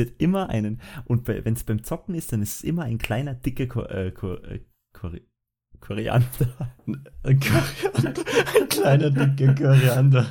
[0.00, 3.34] wird immer einen, und wenn es beim Zocken ist, dann ist es immer ein kleiner,
[3.34, 4.60] dicker Ko äh, Ko äh,
[4.92, 5.22] Kori
[5.78, 6.74] Koriander.
[7.22, 7.40] Ein
[8.68, 10.26] kleiner, dicker Koriander.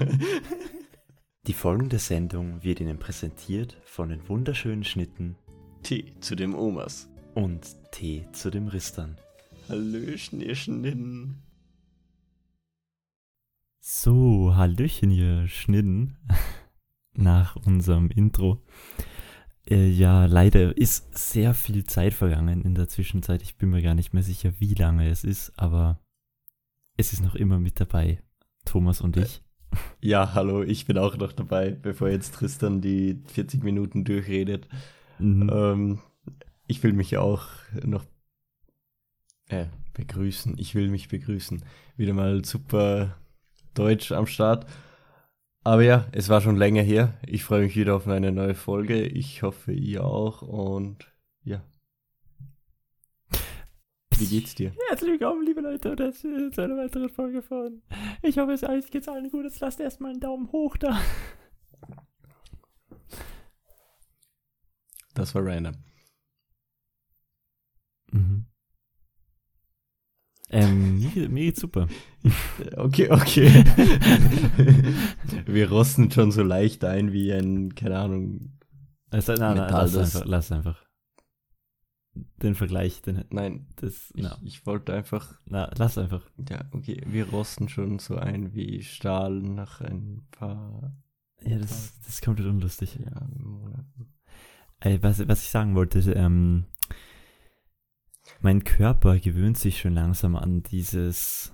[1.47, 5.35] Die folgende Sendung wird Ihnen präsentiert von den wunderschönen Schnitten
[5.83, 7.09] Tee zu dem Omas.
[7.33, 9.17] und Tee zu dem Ristern.
[9.69, 11.41] Hallöchen, ihr Schnitten.
[13.79, 16.17] So, Hallöchen, ihr Schnitten.
[17.13, 18.61] Nach unserem Intro.
[19.69, 23.41] Äh, ja, leider ist sehr viel Zeit vergangen in der Zwischenzeit.
[23.43, 25.99] Ich bin mir gar nicht mehr sicher, wie lange es ist, aber
[26.97, 28.21] es ist noch immer mit dabei.
[28.65, 29.41] Thomas und ich.
[30.01, 34.67] Ja, hallo, ich bin auch noch dabei, bevor jetzt Tristan die 40 Minuten durchredet.
[35.19, 35.49] Mhm.
[35.53, 35.99] Ähm,
[36.65, 37.45] ich will mich auch
[37.83, 38.05] noch
[39.49, 40.55] äh, begrüßen.
[40.57, 41.63] Ich will mich begrüßen.
[41.97, 43.15] Wieder mal super
[43.75, 44.65] Deutsch am Start.
[45.69, 47.13] Aber ja, es war schon länger her.
[47.27, 49.03] Ich freue mich wieder auf eine neue Folge.
[49.05, 50.41] Ich hoffe, ihr auch.
[50.41, 51.63] Und ja.
[54.17, 54.73] Wie geht's dir?
[54.87, 57.83] Herzlich willkommen, liebe Leute, und das ist eine weitere Folge von
[58.23, 59.43] Ich hoffe, es euch geht's allen gut.
[59.43, 60.99] Jetzt lasst erstmal einen Daumen hoch da.
[65.13, 65.75] Das war random.
[68.11, 68.47] Mhm.
[70.51, 71.87] Ähm, mir, mir geht's super.
[72.75, 73.47] Okay, okay.
[75.45, 78.59] Wir rosten schon so leicht ein wie ein, keine Ahnung.
[79.09, 80.85] Also, nein, nein, Metall, lass einfach, lass einfach.
[82.13, 85.39] Den Vergleich, den, Nein, das, ich, na, ich wollte einfach.
[85.45, 86.29] na, lass einfach.
[86.49, 90.93] Ja, okay, wir rosten schon so ein wie Stahl nach ein paar
[91.43, 92.99] Ja, das, das ist komplett unlustig.
[92.99, 94.13] ja, Monaten.
[94.81, 96.65] Ey, was, was ich sagen wollte, ähm,
[98.41, 101.53] mein Körper gewöhnt sich schon langsam an dieses,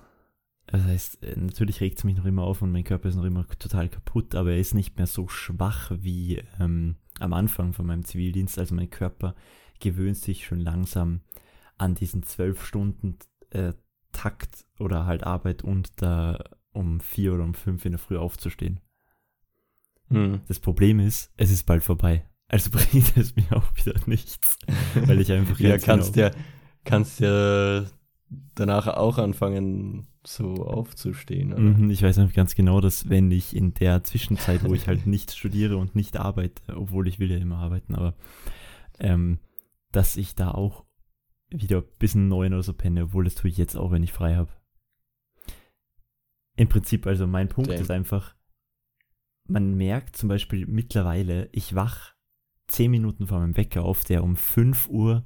[0.66, 3.24] das heißt, äh, natürlich regt es mich noch immer auf und mein Körper ist noch
[3.24, 7.86] immer total kaputt, aber er ist nicht mehr so schwach wie ähm, am Anfang von
[7.86, 8.58] meinem Zivildienst.
[8.58, 9.34] Also mein Körper
[9.80, 11.20] gewöhnt sich schon langsam
[11.78, 13.18] an diesen zwölf Stunden
[13.50, 13.72] äh,
[14.12, 16.42] Takt oder halt Arbeit und da
[16.72, 18.80] um vier oder um fünf in der Früh aufzustehen.
[20.08, 20.40] Hm.
[20.48, 22.26] Das Problem ist, es ist bald vorbei.
[22.48, 24.58] Also bringt es mir auch wieder nichts.
[24.94, 26.34] Weil ich einfach Ja, jetzt kannst genau- ja,
[26.86, 27.84] kannst ja
[28.54, 31.52] danach auch anfangen, so aufzustehen.
[31.52, 31.62] Oder?
[31.62, 35.06] Mhm, ich weiß einfach ganz genau, dass wenn ich in der Zwischenzeit, wo ich halt
[35.06, 38.14] nicht studiere und nicht arbeite, obwohl ich will ja immer arbeiten, aber
[38.98, 39.38] ähm,
[39.92, 40.84] dass ich da auch
[41.50, 44.36] wieder bis neun oder so penne, obwohl das tue ich jetzt auch, wenn ich frei
[44.36, 44.50] habe.
[46.56, 47.80] Im Prinzip, also mein Punkt Damn.
[47.80, 48.34] ist einfach,
[49.46, 52.14] man merkt zum Beispiel mittlerweile, ich wach
[52.66, 55.24] zehn Minuten vor meinem Wecker auf, der um 5 Uhr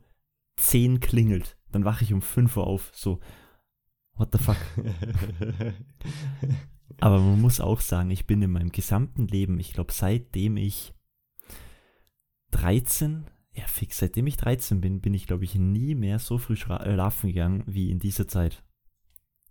[0.60, 1.56] 10 klingelt.
[1.72, 3.20] Dann wache ich um 5 Uhr auf, so,
[4.14, 4.56] what the fuck.
[7.00, 10.92] Aber man muss auch sagen, ich bin in meinem gesamten Leben, ich glaube, seitdem ich
[12.50, 16.54] 13, ja fix, seitdem ich 13 bin, bin ich, glaube ich, nie mehr so früh
[16.54, 18.62] äh, schlafen gegangen wie in dieser Zeit.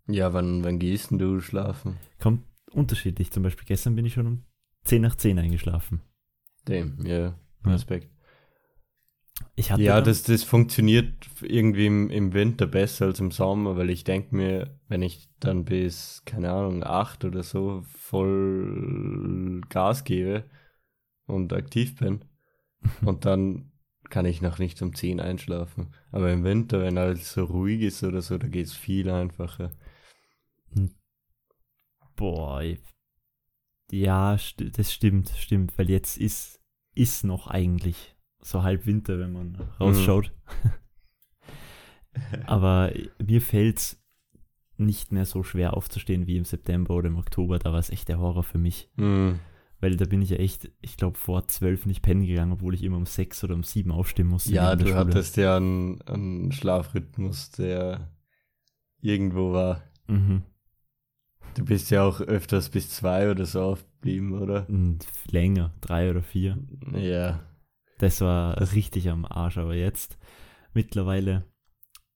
[0.07, 1.97] ja, wann, wann gehst denn du schlafen?
[2.19, 3.31] Kommt unterschiedlich.
[3.31, 4.43] Zum Beispiel gestern bin ich schon um
[4.83, 6.01] 10 nach 10 eingeschlafen.
[6.67, 7.99] Dem, ja, Ja.
[9.55, 13.89] Ich hatte Ja, das, das funktioniert irgendwie im, im Winter besser als im Sommer, weil
[13.89, 20.45] ich denke mir, wenn ich dann bis, keine Ahnung, acht oder so voll Gas gebe
[21.27, 22.25] und aktiv bin
[23.01, 23.71] und dann
[24.09, 25.93] kann ich noch nicht um zehn einschlafen.
[26.11, 29.71] Aber im Winter, wenn alles so ruhig ist oder so, da geht es viel einfacher.
[32.15, 32.81] Boah, ich-
[33.91, 36.59] ja, das stimmt, stimmt, weil jetzt ist,
[36.93, 40.31] ist noch eigentlich so halb Winter, wenn man rausschaut.
[42.45, 42.91] Aber
[43.25, 44.01] mir fällt's
[44.77, 47.59] nicht mehr so schwer aufzustehen wie im September oder im Oktober.
[47.59, 48.89] Da war es echt der Horror für mich.
[48.97, 49.39] Hm.
[49.81, 52.83] Weil da bin ich ja echt, ich glaube, vor zwölf nicht pennen gegangen, obwohl ich
[52.83, 54.53] immer um sechs oder um sieben aufstehen musste.
[54.53, 54.97] Ja, du Schule.
[54.97, 58.09] hattest ja einen, einen Schlafrhythmus, der
[59.01, 59.83] irgendwo war.
[60.07, 60.43] Mhm.
[61.55, 64.67] Du bist ja auch öfters bis zwei oder so aufgeblieben, oder?
[65.29, 66.57] Länger, drei oder vier.
[66.93, 67.39] Ja.
[67.99, 70.17] Das war richtig am Arsch, aber jetzt
[70.73, 71.45] mittlerweile,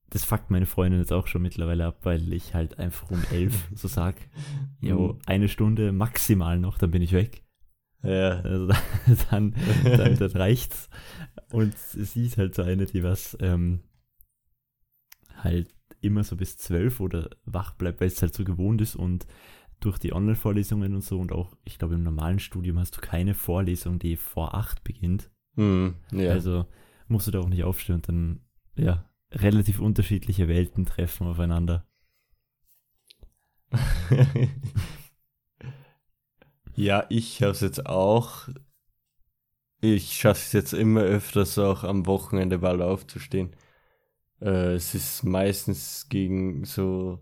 [0.09, 3.67] das fuckt meine Freundin jetzt auch schon mittlerweile ab, weil ich halt einfach um elf
[3.75, 4.15] so sag,
[4.81, 5.19] jo, Mhm.
[5.25, 7.43] eine Stunde maximal noch, dann bin ich weg.
[8.01, 8.39] Ja.
[8.41, 8.67] Also
[9.29, 10.89] dann, dann, dann reicht's.
[11.51, 13.81] Und sie ist halt so eine, die was ähm,
[15.37, 19.25] halt immer so bis zwölf oder wach bleibt, weil es halt so gewohnt ist und
[19.79, 23.33] durch die Online-Vorlesungen und so und auch, ich glaube, im normalen Studium hast du keine
[23.33, 25.29] Vorlesung, die vor acht beginnt.
[25.55, 26.31] Hm, ja.
[26.31, 26.65] Also
[27.07, 28.41] musst du da auch nicht aufstehen und dann,
[28.75, 31.87] ja, relativ unterschiedliche Welten treffen aufeinander.
[36.75, 38.49] ja, ich habe es jetzt auch
[39.83, 43.53] ich schaffe es jetzt immer öfters auch am Wochenende bald aufzustehen.
[44.39, 47.19] Äh, es ist meistens gegen so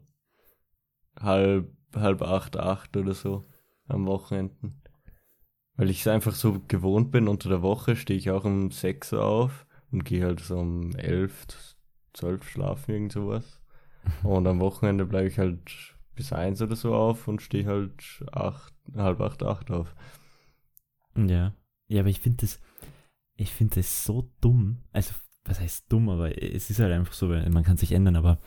[1.19, 3.50] halb, halb acht, acht oder so
[3.88, 4.81] am Wochenenden.
[5.81, 9.12] Weil ich es einfach so gewohnt bin, unter der Woche stehe ich auch um sechs
[9.13, 11.48] Uhr auf und gehe halt so um elf,
[12.13, 13.60] zwölf schlafen, irgend sowas.
[14.22, 18.75] Und am Wochenende bleibe ich halt bis eins oder so auf und stehe halt acht,
[18.95, 19.95] halb acht, acht auf.
[21.16, 21.56] Ja.
[21.88, 22.60] Ja, aber ich finde das,
[23.36, 24.84] ich finde das so dumm.
[24.92, 28.18] Also, was heißt dumm, aber es ist halt einfach so, weil man kann sich ändern,
[28.18, 28.38] aber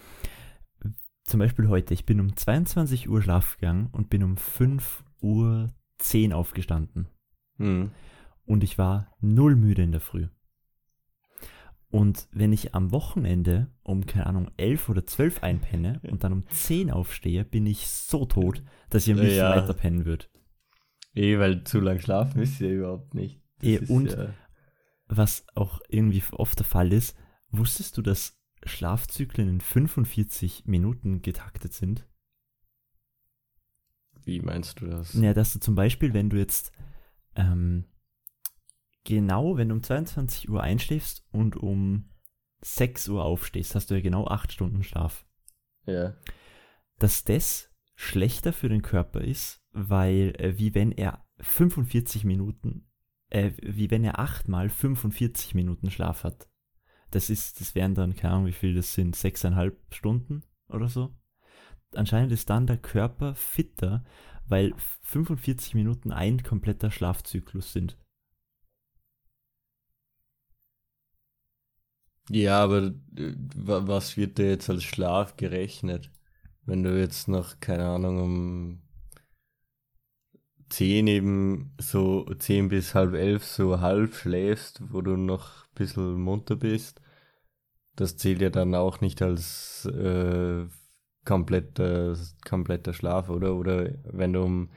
[1.24, 5.74] zum Beispiel heute, ich bin um 22 Uhr schlafen gegangen und bin um 5 Uhr
[5.98, 7.08] 10 aufgestanden.
[7.58, 7.90] Hm.
[8.46, 10.28] Und ich war null müde in der Früh.
[11.88, 16.46] Und wenn ich am Wochenende um, keine Ahnung, 11 oder 12 einpenne und dann um
[16.48, 19.54] 10 aufstehe, bin ich so tot, dass ich am liebsten Ja.
[19.56, 20.26] weiter pennen würde.
[21.14, 23.40] Eh, weil zu lang schlafen ist ja überhaupt nicht.
[23.62, 24.34] Ist und- ja,
[25.06, 27.16] Was auch irgendwie oft der Fall ist,
[27.50, 32.08] wusstest du, dass Schlafzyklen in 45 Minuten getaktet sind?
[34.26, 35.12] wie meinst du das?
[35.12, 36.72] Ja, dass du zum Beispiel, wenn du jetzt
[37.36, 37.84] ähm,
[39.04, 42.10] genau, wenn du um 22 Uhr einschläfst und um
[42.62, 45.26] 6 Uhr aufstehst, hast du ja genau 8 Stunden Schlaf.
[45.86, 46.16] Ja.
[46.98, 52.88] Dass das schlechter für den Körper ist, weil äh, wie wenn er 45 Minuten,
[53.30, 56.48] äh, wie wenn er 8 mal 45 Minuten Schlaf hat.
[57.10, 61.14] Das ist, das wären dann, keine Ahnung, wie viel das sind, 6,5 Stunden oder so.
[61.96, 64.04] Anscheinend ist dann der Körper fitter,
[64.48, 67.96] weil 45 Minuten ein kompletter Schlafzyklus sind.
[72.30, 76.10] Ja, aber äh, wa- was wird dir jetzt als Schlaf gerechnet?
[76.66, 78.82] Wenn du jetzt noch, keine Ahnung, um
[80.68, 86.20] 10 eben so 10 bis halb elf so halb schläfst, wo du noch ein bisschen
[86.20, 87.00] munter bist,
[87.96, 90.66] das zählt ja dann auch nicht als äh,
[91.24, 92.16] kompletter,
[92.46, 93.54] kompletter Schlaf, oder?
[93.54, 94.70] Oder wenn du um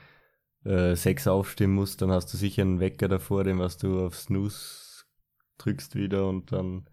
[0.64, 4.16] äh, 6 aufstehen musst, dann hast du sicher einen Wecker davor, den was du auf
[4.16, 5.04] Snooze
[5.58, 6.88] drückst wieder und dann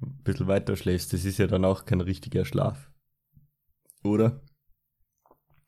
[0.00, 1.12] ein bisschen weiter schläfst.
[1.12, 2.90] Das ist ja dann auch kein richtiger Schlaf.
[4.02, 4.42] Oder?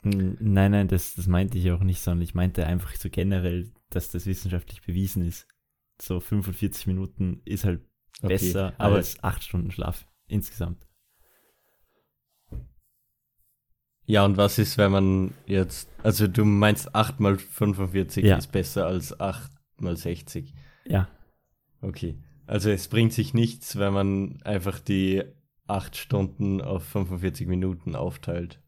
[0.03, 4.11] Nein, nein, das, das meinte ich auch nicht, sondern ich meinte einfach so generell, dass
[4.11, 5.49] das wissenschaftlich bewiesen ist.
[6.01, 7.81] So 45 Minuten ist halt
[8.23, 10.86] Okay, besser aber als 8 Stunden Schlaf insgesamt.
[14.07, 18.37] Ja, und was ist, wenn man jetzt, also du meinst 8 mal 45 Ja.
[18.37, 20.55] ist besser als 8 mal 60.
[20.87, 21.09] Ja,
[21.83, 22.17] Okay.
[22.47, 25.23] Also es bringt sich nichts, wenn man einfach die
[25.67, 28.61] 8 Stunden auf 45 Minuten aufteilt.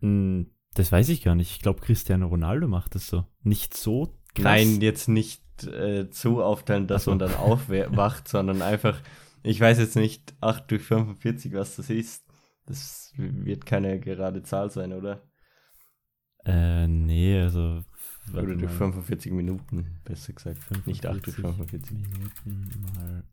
[0.00, 0.42] Mm,
[0.74, 1.50] das weiß ich gar nicht.
[1.52, 3.26] Ich glaube, Cristiano Ronaldo macht das so.
[3.42, 4.44] Nicht so krass.
[4.44, 7.10] Nein, jetzt nicht äh, so aufteilen, dass so.
[7.12, 9.00] man dann aufwacht, sondern einfach,
[9.42, 12.24] ich weiß jetzt nicht 8 durch 45, was das ist.
[12.66, 15.22] Das wird keine gerade Zahl sein, oder?
[16.44, 17.84] Äh, nee, also.
[18.32, 18.68] Oder durch mal.
[18.68, 20.86] 45 Minuten, besser gesagt.
[20.86, 21.90] Nicht 8 durch 45.
[21.92, 23.24] Minuten mal.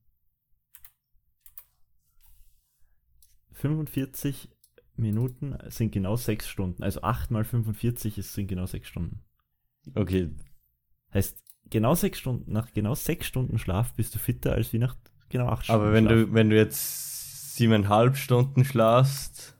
[3.54, 4.50] 45
[4.96, 6.84] Minuten sind genau 6 Stunden.
[6.84, 9.24] Also 8 mal 45 ist, sind genau 6 Stunden.
[9.96, 10.30] Okay,
[11.14, 14.96] Heißt, genau 6 Stunden, nach genau 6 Stunden Schlaf bist du fitter als wie nach
[15.30, 15.82] genau 8 Stunden.
[15.82, 16.18] aber wenn Schlaf.
[16.18, 17.19] du, wenn du jetzt
[17.60, 19.58] siebeneinhalb Stunden schlafst,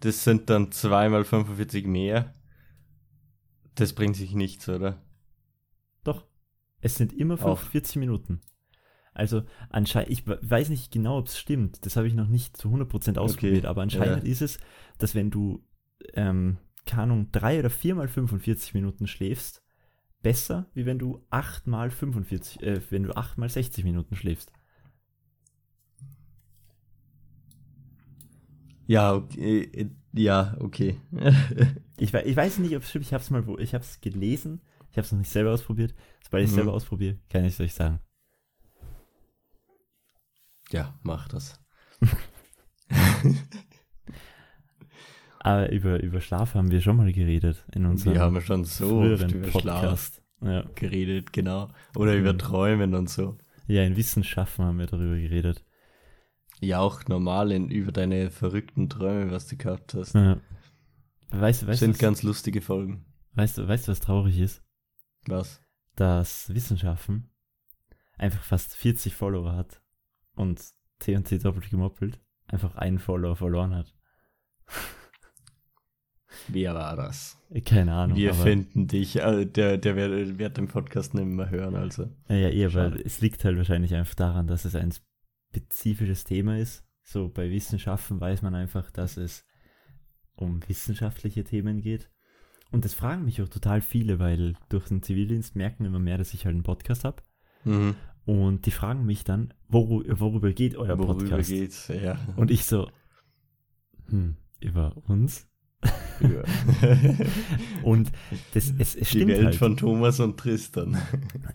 [0.00, 2.34] das sind dann 2 mal 45 mehr.
[3.74, 5.02] Das bringt sich nichts, oder?
[6.04, 6.26] Doch.
[6.80, 7.58] Es sind immer Auch.
[7.58, 8.40] 45 Minuten.
[9.14, 11.84] Also anscheinend, ich we- weiß nicht genau, ob es stimmt.
[11.86, 13.64] Das habe ich noch nicht zu 100% ausprobiert.
[13.64, 14.30] Aber anscheinend ja.
[14.30, 14.58] ist es,
[14.98, 15.64] dass wenn du,
[16.14, 16.58] ähm,
[16.92, 19.62] Ahnung, drei oder viermal 45 Minuten schläfst,
[20.22, 24.52] besser, wie wenn du achtmal 45, äh, wenn du achtmal 60 Minuten schläfst.
[28.88, 29.60] Ja, okay.
[29.72, 30.96] äh, Ja, okay.
[32.00, 33.04] Ich, ich weiß nicht, ob es stimmt.
[33.06, 34.60] Ich habe es mal, wo, ich habe es gelesen.
[34.90, 35.94] Ich habe es noch nicht selber ausprobiert.
[36.24, 36.56] Sobald ich es Mhm.
[36.60, 37.98] selber ausprobiere, kann ich es euch sagen.
[40.70, 41.60] ja, mach das.
[45.40, 49.00] Aber über, über Schlaf haben wir schon mal geredet in unserem Wir haben schon so
[49.00, 50.22] oft über Schlaf Podcast.
[50.40, 50.62] Ja.
[50.74, 51.68] geredet, genau.
[51.96, 52.38] Oder über Mhm.
[52.38, 53.36] Träumen und so.
[53.66, 55.64] ja, in Wissenschaften haben wir darüber geredet.
[56.60, 60.14] Ja, auch normal in, über deine verrückten Träume, was du gehabt hast.
[60.14, 60.38] Ja.
[61.30, 63.04] Weißt, weißt, sind was, ganz lustige Folgen.
[63.34, 64.62] weißt, du, weißt du, was traurig ist?
[65.26, 65.60] Was?
[65.94, 67.30] Dass Wissenschaften
[68.16, 69.80] einfach fast 40 Follower hat
[70.34, 70.60] und
[71.00, 73.94] T&T doppelt gemoppelt einfach einen Follower verloren hat.
[76.48, 77.38] Wer war das?
[77.64, 78.16] Keine Ahnung.
[78.16, 79.16] Wir finden dich.
[79.16, 82.08] äh, Der, der wird, wird den Podcast nicht mehr hören, also.
[82.28, 84.92] Ja, ja, eher, weil es liegt halt wahrscheinlich einfach daran, dass es ein
[85.50, 86.84] spezifisches Thema ist.
[87.02, 89.44] So bei Wissenschaften weiß man einfach, dass es
[90.34, 92.10] um wissenschaftliche Themen geht.
[92.70, 96.34] Und das fragen mich auch total viele, weil durch den Zivildienst merken immer mehr, dass
[96.34, 97.22] ich halt einen Podcast habe.
[97.64, 97.94] Mhm.
[98.26, 101.48] Und die fragen mich dann, worü- worüber geht euer Worüber Podcast?
[101.48, 101.88] geht's?
[101.88, 102.18] Ja.
[102.36, 102.90] Und ich so,
[104.08, 105.48] hm, über uns?
[106.20, 106.42] Ja.
[107.82, 108.10] Und
[108.52, 109.54] das, es, es Die stimmt Welt halt.
[109.54, 110.98] von Thomas und Tristan.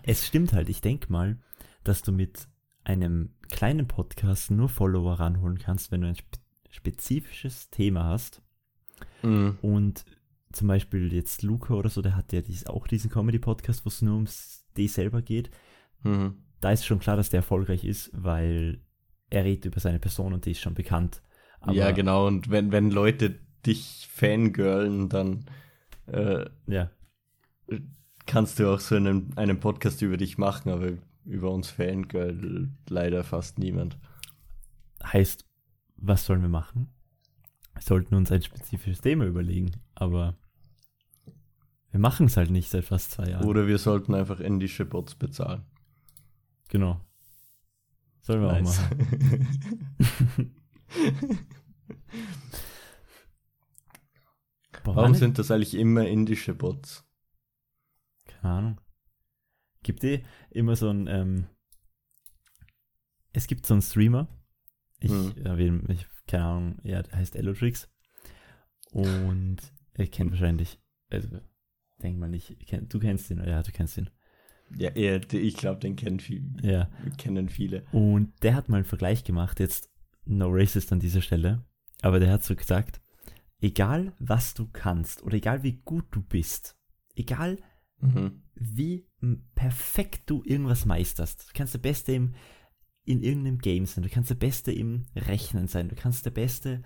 [0.02, 0.68] Es stimmt halt.
[0.70, 1.38] Ich denke mal,
[1.84, 2.48] dass du mit
[2.84, 6.38] einem kleinen Podcast nur Follower ranholen kannst, wenn du ein spe
[6.70, 8.42] spezifisches Thema hast.
[9.22, 9.58] Mhm.
[9.62, 10.04] Und
[10.52, 14.02] zum Beispiel jetzt Luca oder so, der hat ja dies, auch diesen Comedy-Podcast, wo es
[14.02, 15.50] nur ums D selber geht.
[16.02, 16.42] Mhm.
[16.60, 18.80] Da ist schon klar, dass der erfolgreich ist, weil
[19.30, 21.22] er redet über seine Person und die ist schon bekannt.
[21.60, 22.26] Aber, ja, genau.
[22.26, 25.44] Und wenn, wenn Leute dich fangirlen, dann
[26.06, 26.90] äh, Ja,
[28.26, 30.92] kannst du auch so einen, einen Podcast über dich machen, aber
[31.24, 33.98] über uns fangirl leider fast niemand.
[35.02, 35.44] heißt,
[35.96, 36.88] was sollen wir machen?
[37.74, 40.36] Wir sollten uns ein spezifisches Thema überlegen, aber
[41.90, 43.44] wir machen es halt nicht seit fast zwei Jahren.
[43.46, 45.64] Oder wir sollten einfach indische Bots bezahlen.
[46.68, 47.00] Genau.
[48.20, 48.80] Sollen wir auch Nice.
[48.80, 50.56] machen.
[54.82, 57.04] Boah, Warum sind das eigentlich immer indische Bots?
[58.26, 58.80] Keine Ahnung.
[59.84, 61.46] Gibt eh immer so ein, ähm,
[63.32, 64.26] es gibt so einen Streamer,
[64.98, 65.36] ich Hm.
[65.44, 67.88] erwähne, ich, keine Ahnung, ja, der heißt Ellotrix
[68.92, 69.58] und
[69.94, 71.28] er kennt wahrscheinlich, also,
[72.02, 72.56] denk mal nicht,
[72.92, 74.08] du kennst ihn, ja, du kennst ihn,
[74.76, 77.84] Ja, ich glaube, den kennen, viel, ja, kennen viele.
[77.92, 79.90] und der hat mal einen Vergleich gemacht, jetzt
[80.24, 81.64] no racist an dieser Stelle,
[82.02, 83.00] aber der hat so gesagt,
[83.60, 86.76] egal was du kannst oder egal wie gut du bist,
[87.14, 87.58] egal
[88.00, 88.42] Mhm.
[88.54, 89.06] wie
[89.54, 91.48] perfekt du irgendwas meisterst.
[91.48, 92.34] Du kannst der Beste im,
[93.04, 96.82] in irgendeinem Game sein, du kannst der Beste im Rechnen sein, du kannst der Beste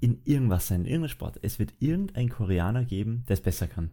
[0.00, 1.38] in irgendwas sein, in irgendeinem Sport.
[1.42, 3.90] Es wird irgendein Koreaner geben, der es besser kann.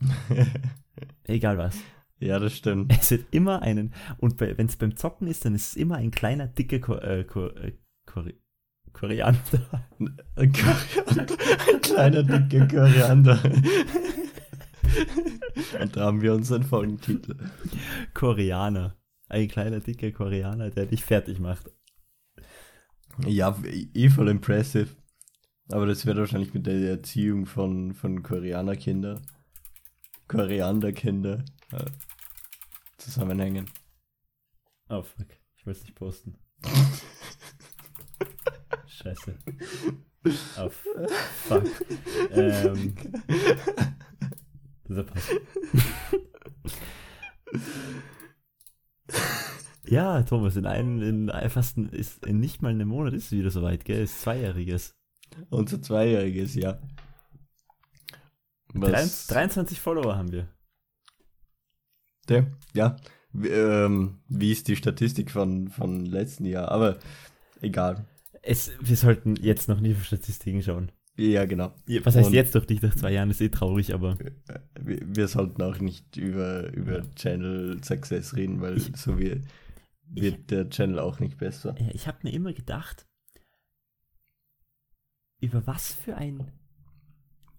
[1.24, 1.76] Egal was.
[2.18, 2.92] ja, das stimmt.
[2.98, 6.10] Es wird immer einen, und wenn es beim Zocken ist, dann ist es immer ein
[6.10, 7.72] kleiner, dicker Ko äh, Ko äh,
[8.06, 8.34] Kore
[8.92, 9.38] Koreaner.
[10.34, 11.36] Ein Koriander,
[11.68, 13.40] ein kleiner, dicker Koriander.
[15.80, 17.36] Und da haben wir unseren Folgentitel.
[18.14, 18.96] Koreaner.
[19.28, 21.70] Ein kleiner, dicker Koreaner, der dich fertig macht.
[23.26, 24.88] Ja, eh voll impressive.
[25.70, 29.20] Aber das wird wahrscheinlich mit der Erziehung von, von Koreanerkinder,
[30.26, 31.84] Korianderkinder äh,
[32.98, 33.70] zusammenhängen.
[34.88, 35.28] Oh, fuck.
[35.56, 36.38] Ich will es nicht posten.
[38.86, 39.38] Scheiße.
[40.58, 41.64] Oh, fuck.
[42.32, 42.94] Ähm,
[44.90, 45.28] dieser Pass.
[49.86, 53.32] ja, Thomas, in einem, in fast ein- ist in nicht mal einem Monat ist es
[53.32, 54.02] wieder soweit, gell?
[54.02, 54.94] Ist zweijähriges.
[55.48, 56.80] Unser Zweijähriges, ja.
[58.74, 60.48] Drein- 23 Follower haben wir.
[62.28, 62.96] Der, ja.
[63.32, 66.70] Wie, ähm, wie ist die Statistik von, von letzten Jahr?
[66.70, 66.98] Aber
[67.60, 68.06] egal.
[68.42, 70.92] Es, wir sollten jetzt noch nie auf Statistiken schauen.
[71.22, 71.74] Ja, genau.
[71.86, 73.30] Ja, Was heißt Und- jetzt doch nicht nach zwei Jahren?
[73.30, 74.16] ist eh traurig, aber
[74.80, 79.42] Wir, wir sollten auch nicht über, über Channel Success reden, weil Ich- so wie,
[80.08, 81.74] wird der Channel auch nicht besser.
[81.78, 83.06] Ja, ich habe mir immer gedacht,
[85.40, 86.50] über was für ein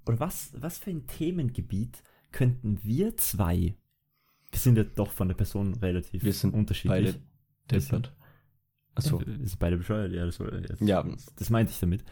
[0.06, 3.76] oder was, was für ein Themengebiet könnten wir zwei,
[4.52, 7.16] wir sind ja doch von der Person relativ Wir sind unterschiedlich.
[7.70, 8.14] Beide deppert.
[8.96, 9.20] Achso.
[9.22, 11.06] Ja, wir sind beide bescheuert, ja, das, soll- das, Ja.
[11.38, 12.04] das meinte ich damit.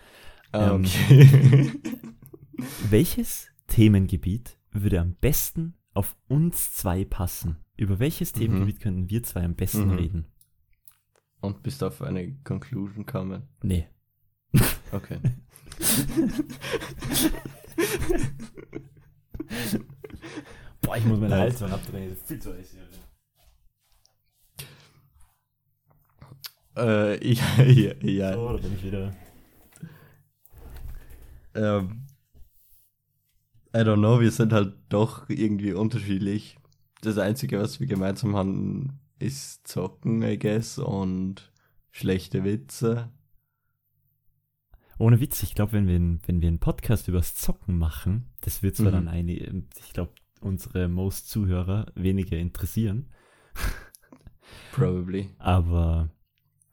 [0.54, 1.72] Ähm, okay.
[2.90, 7.58] Welches Themengebiet würde am besten auf uns zwei passen?
[7.78, 8.40] Über welches Mhm.
[8.40, 9.98] Themengebiet könnten wir zwei am besten Mhm.
[9.98, 10.26] reden?
[11.42, 13.44] Und bist auf eine Conclusion kommen.
[13.64, 13.88] Nee.
[14.92, 15.20] Okay.
[20.82, 21.62] Boah, ich muss meine Nice.
[21.62, 22.88] Halswand abdrehen, das ist viel zu heiß hier.
[26.78, 28.34] äh, ja, ja, ja.
[28.34, 29.14] So, da bin ich wieder.
[31.60, 32.06] Ähm,
[33.76, 36.58] I don't know, wir sind halt doch irgendwie unterschiedlich.
[37.02, 41.52] Das Einzige, was wir gemeinsam haben, ist Zocken, I guess, und
[41.92, 43.12] schlechte Witze.
[44.98, 48.76] Ohne Witz, ich glaube, wenn wir, wenn wir einen Podcast übers Zocken machen, das wird
[48.76, 48.92] zwar Mhm.
[48.96, 53.10] dann eine, ich glaube, unsere Most-Zuhörer weniger interessieren,
[54.72, 55.30] Probably.
[55.38, 56.10] aber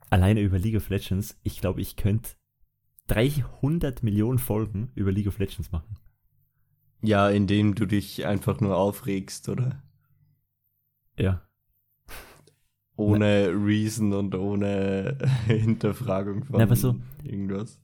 [0.09, 2.31] alleine über League of Legends, ich glaube, ich könnte
[3.07, 5.97] 300 Millionen Folgen über League of Legends machen.
[7.01, 9.81] Ja, indem du dich einfach nur aufregst, oder?
[11.17, 11.41] Ja.
[12.95, 17.79] Ohne Reason und ohne Hinterfragung von Na, so- irgendwas.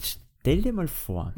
[0.00, 1.34] Stell dir mal vor,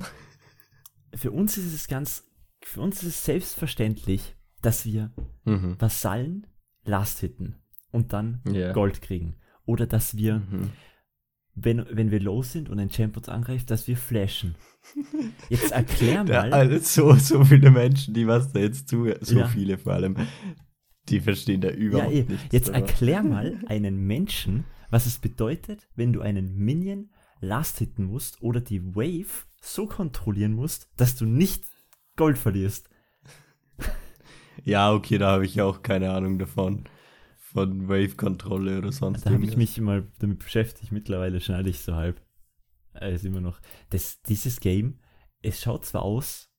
[1.15, 2.25] für uns ist es ganz,
[2.63, 5.11] für uns ist es selbstverständlich, dass wir
[5.45, 5.81] Mhm.
[5.81, 6.47] Vasallen
[6.85, 7.57] Last hitten
[7.91, 8.73] und dann Ja.
[8.73, 9.35] Gold kriegen.
[9.67, 10.71] Oder dass wir, Mhm.
[11.55, 14.55] Wenn, wenn wir low sind und ein Champ uns angreift, dass wir flashen.
[15.49, 19.41] Jetzt erklär Ja, mal, also so, so viele Menschen, die was da jetzt zu, so
[19.41, 19.47] Ja.
[19.49, 20.17] viele vor allem,
[21.09, 22.45] die verstehen da ja, überhaupt eh, nichts.
[22.53, 28.05] jetzt aber- erklär mal einen Menschen, was es bedeutet, wenn du einen Minion Last hitten
[28.05, 31.65] musst oder die Wave so kontrollieren musst, dass du nicht
[32.17, 32.89] Gold verlierst.
[34.65, 36.85] Ja, okay, da habe ich auch keine Ahnung davon.
[37.53, 40.93] Von Wave-Kontrolle oder sonst Da habe ich mich mal damit beschäftigt.
[40.93, 42.21] Mittlerweile schneide ich so halb.
[43.01, 43.61] Ist immer noch.
[43.91, 44.99] Das, dieses Game,
[45.43, 46.51] es schaut zwar aus,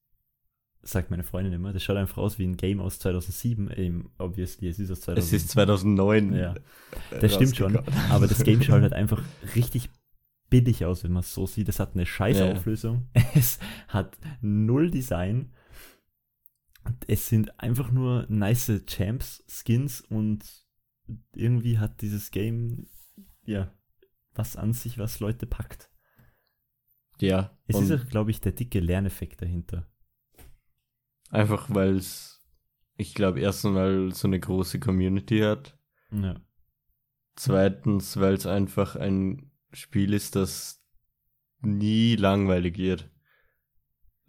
[0.81, 3.71] sagt meine Freundin immer, das schaut einfach aus wie ein Game aus 2007.
[3.71, 5.37] Eben, obviously, es ist aus 2007.
[5.37, 6.33] Es ist 2009.
[6.33, 6.53] Ja.
[7.21, 7.77] Das stimmt schon.
[8.09, 9.23] Aber das Game schaut halt einfach
[9.55, 9.89] richtig
[10.49, 11.69] billig aus, wenn man es so sieht.
[11.69, 12.51] Es hat eine scheiß Ja.
[12.51, 13.07] Auflösung.
[13.33, 13.57] Es
[13.87, 15.51] hat null Design.
[17.07, 20.43] Es sind einfach nur nice Champs, Skins und
[21.33, 22.87] irgendwie hat dieses Game
[23.45, 23.71] ja
[24.35, 25.89] was an sich, was Leute packt.
[27.19, 27.57] Ja.
[27.67, 29.87] Es ist auch, glaube ich, der dicke Lerneffekt dahinter.
[31.29, 32.43] einfach, weil es,
[32.95, 35.77] ich glaube, erstens, weil es so eine große Community hat.
[36.11, 36.41] Ja.
[37.35, 40.83] Zweitens, weil es einfach ein Spiel ist, das
[41.61, 43.09] nie langweilig wird.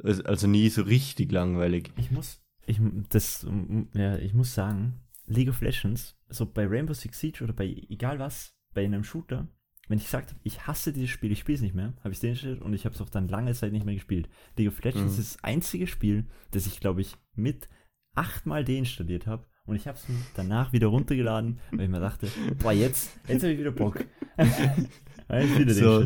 [0.03, 1.93] Also nie so richtig langweilig.
[1.97, 3.47] Ich muss, ich, das,
[3.95, 8.19] ja, ich muss sagen, League of Legends, so bei Rainbow Six Siege oder bei egal
[8.19, 9.49] was, bei einem Shooter,
[9.89, 12.17] wenn ich gesagt habe, ich hasse dieses Spiel, ich spiele es nicht mehr, habe ich
[12.17, 14.29] es deinstalliert und ich habe es auch dann lange Zeit nicht mehr gespielt.
[14.57, 15.21] League of Legends Mhm.
[15.21, 17.69] ist das einzige Spiel, das ich, glaube ich, mit
[18.15, 22.29] achtmal deinstalliert habe und ich habe es danach wieder runtergeladen, weil ich mir dachte,
[22.63, 24.05] boah, jetzt, jetzt habe ich wieder Bock.
[25.69, 26.05] So,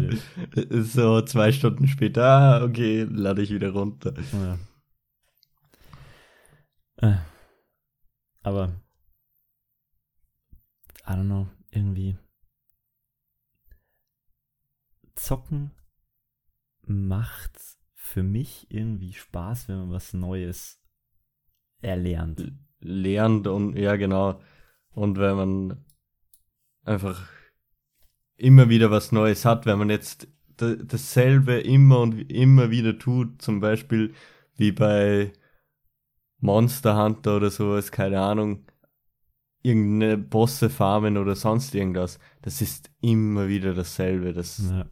[0.80, 4.14] so zwei Stunden später, ah, okay, lade ich wieder runter.
[4.32, 4.58] Ja.
[7.08, 7.16] Äh,
[8.42, 8.80] Aber,
[11.08, 12.18] I don't know, irgendwie.
[15.14, 15.70] Zocken
[16.82, 17.58] macht
[17.94, 20.80] für mich irgendwie Spaß, wenn man was Neues
[21.80, 22.52] erlernt.
[22.80, 24.40] lernt und ja genau
[24.90, 25.84] und wenn man
[26.84, 27.28] einfach
[28.36, 33.40] immer wieder was Neues hat, wenn man jetzt da- dasselbe immer und immer wieder tut,
[33.42, 34.14] zum Beispiel
[34.56, 35.32] wie bei
[36.40, 38.64] Monster Hunter oder sowas, keine Ahnung,
[39.62, 44.86] irgendeine Bosse farmen oder sonst irgendwas, das ist immer wieder dasselbe, das Ja,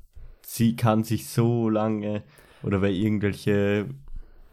[0.45, 2.23] sie kann sich so lange
[2.63, 3.89] oder bei irgendwelche,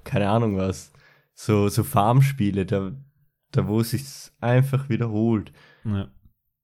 [0.04, 0.92] keine Ahnung was,
[1.34, 2.92] so, so Farmspiele, da,
[3.52, 5.52] da wo sich's einfach wiederholt.
[5.84, 6.12] ja,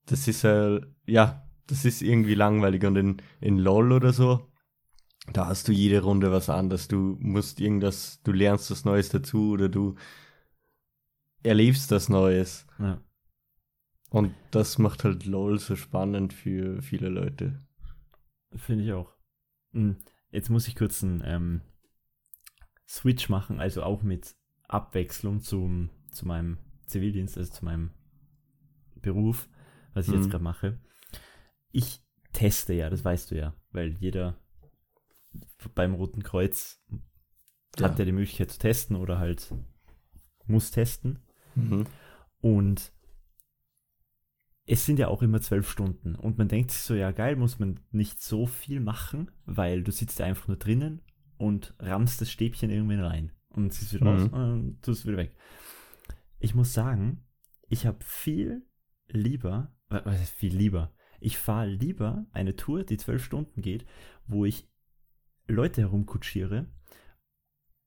[0.06, 4.52] Das ist äh, ja, das ist irgendwie langweilig und in, in LOL oder so,
[5.34, 6.88] da hast du jede Runde was anderes.
[6.88, 9.96] Du musst irgendwas, du lernst was Neues dazu oder du
[11.44, 12.66] erlebst das Neues.
[12.80, 13.00] ja.
[14.10, 17.60] Und das macht halt LOL so spannend für viele Leute.
[18.56, 19.14] Finde ich auch.
[19.74, 19.98] Hm,
[20.32, 21.62] Jetzt muss ich kurz einen ähm,
[22.88, 24.36] Switch machen, also auch mit
[24.68, 27.92] Abwechslung zum, zu meinem Zivildienst, also zu meinem
[28.96, 29.48] Beruf,
[29.94, 30.30] was ich jetzt Mhm.
[30.30, 30.80] gerade mache.
[31.72, 32.02] Ich
[32.34, 34.38] teste ja, das weißt du ja, weil jeder
[35.76, 36.84] beim Roten Kreuz
[37.82, 39.54] hat ja die Möglichkeit zu testen oder halt
[40.46, 41.20] muss testen.
[41.56, 41.86] Mhm.
[42.42, 42.92] Und
[44.72, 46.16] es sind ja auch immer zwölf Stunden.
[46.16, 49.92] Und man denkt sich so, ja geil, muss man nicht so viel machen, weil du
[49.92, 51.02] sitzt ja einfach nur drinnen
[51.38, 53.32] und rammst das Stäbchen irgendwann rein.
[53.50, 54.34] Und ziehst wieder raus Mhm.
[54.34, 55.36] und tust es wieder weg.
[56.38, 57.26] Ich muss sagen,
[57.68, 58.62] ich habe viel
[59.08, 60.94] lieber, wa- was heißt viel lieber?
[61.20, 63.86] Ich fahre lieber eine Tour, die zwölf Stunden geht,
[64.28, 64.70] wo ich
[65.48, 66.68] Leute herumkutschiere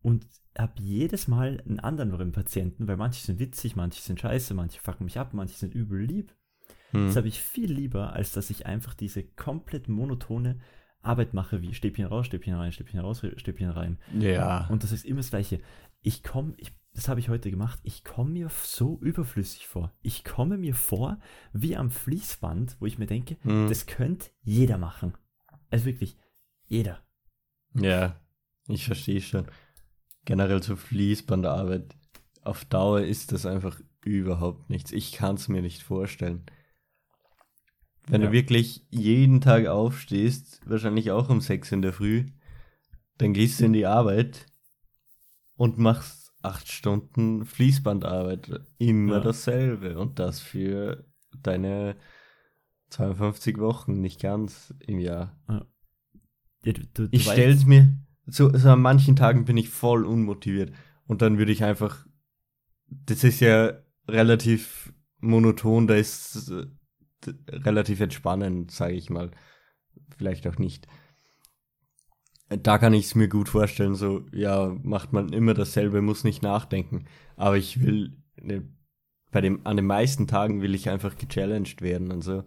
[0.02, 0.26] und
[0.58, 5.04] habe jedes Mal einen anderen Patienten, weil manche sind witzig, manche sind scheiße, manche fucken
[5.04, 6.34] mich ab, manche sind übel lieb.
[6.92, 7.16] Das Mhm.
[7.16, 10.60] habe ich viel lieber, als dass ich einfach diese komplett monotone
[11.00, 13.98] Arbeit mache, wie Stäbchen raus, Stäbchen rein, Stäbchen raus, Stäbchen rein.
[14.18, 14.66] Ja.
[14.68, 15.60] Und das ist immer das Gleiche.
[16.02, 19.92] Ich komme, ich, das habe ich heute gemacht, ich komme mir so überflüssig vor.
[20.02, 21.18] Ich komme mir vor
[21.52, 23.68] wie am Fließband, wo ich mir denke, Mhm.
[23.68, 25.14] das könnte jeder machen.
[25.70, 26.16] Also wirklich,
[26.66, 27.00] jeder.
[27.74, 28.20] Ja,
[28.68, 29.46] ich verstehe schon.
[30.24, 31.96] Generell so Fließbandarbeit.
[32.42, 34.92] Auf Dauer ist das einfach überhaupt nichts.
[34.92, 36.44] Ich kann es mir nicht vorstellen.
[38.08, 38.26] Wenn Ja.
[38.28, 42.26] du wirklich jeden Tag aufstehst, wahrscheinlich auch um sechs in der Früh,
[43.18, 44.46] dann gehst du in die Arbeit
[45.56, 48.60] und machst acht Stunden Fließbandarbeit.
[48.78, 49.20] Immer Ja.
[49.20, 49.98] dasselbe.
[49.98, 51.04] Und das für
[51.42, 51.96] deine
[52.90, 55.38] 52 Wochen, nicht ganz im Jahr.
[55.48, 60.72] Ja, du, du, Ich stell's mir, so, so an manchen Tagen bin ich voll unmotiviert.
[61.06, 62.06] Und dann würde ich einfach,
[62.88, 63.72] das ist ja
[64.08, 66.52] relativ monoton, da ist
[67.48, 69.30] relativ entspannend, sage ich mal.
[70.16, 70.86] Vielleicht auch nicht.
[72.48, 76.42] Da kann ich es mir gut vorstellen, so, ja, macht man immer dasselbe, muss nicht
[76.42, 77.06] nachdenken.
[77.36, 78.68] Aber ich will, ne,
[79.30, 82.44] bei dem, an den meisten Tagen will ich einfach gechallenged werden und so.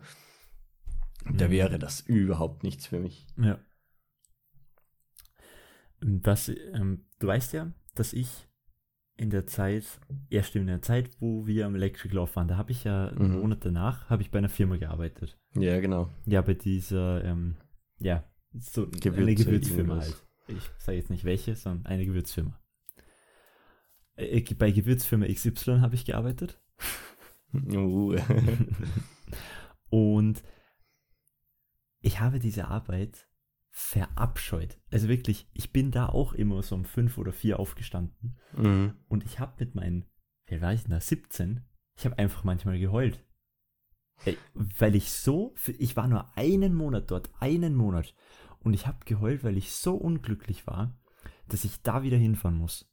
[1.33, 1.51] Da Mhm.
[1.51, 3.25] wäre das überhaupt nichts für mich.
[3.37, 3.59] Ja.
[6.01, 8.47] Was, ähm, du weißt ja, dass ich
[9.17, 9.85] in der Zeit,
[10.29, 13.35] erst in der Zeit, wo wir am Electric Law waren, da habe ich ja einen
[13.35, 13.39] Mhm.
[13.39, 15.37] Monat danach, habe ich bei einer Firma gearbeitet.
[15.55, 16.09] Ja, genau.
[16.25, 17.55] Ja, bei dieser, ähm,
[17.99, 18.23] ja,
[18.57, 20.21] so eine Gewürze, Gewürzfirma halt.
[20.47, 22.59] Ich sage jetzt nicht welche, sondern eine Gewürzfirma.
[24.15, 26.59] Äh, bei Gewürzfirma XY habe ich gearbeitet.
[27.53, 28.15] Uh.
[29.89, 30.43] Und
[32.01, 33.27] ich habe diese Arbeit
[33.77, 34.79] verabscheut.
[34.89, 38.37] Also wirklich, ich bin da auch immer so um fünf oder vier aufgestanden.
[38.55, 38.93] mhm.
[39.09, 40.05] Und ich habe mit meinen,
[40.49, 41.61] alt war ich denn da, 17,
[41.97, 43.21] ich habe einfach manchmal geheult.
[44.53, 48.15] Weil ich so, ich war nur einen Monat dort, einen Monat.
[48.59, 50.97] Und ich habe geheult, weil ich so unglücklich war,
[51.49, 52.89] dass ich da wieder hinfahren muss.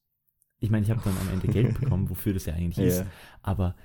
[0.58, 2.98] Ich meine, ich habe dann am Ende Geld bekommen, wofür das ja eigentlich ist.
[2.98, 3.06] Ja.
[3.40, 3.76] Aber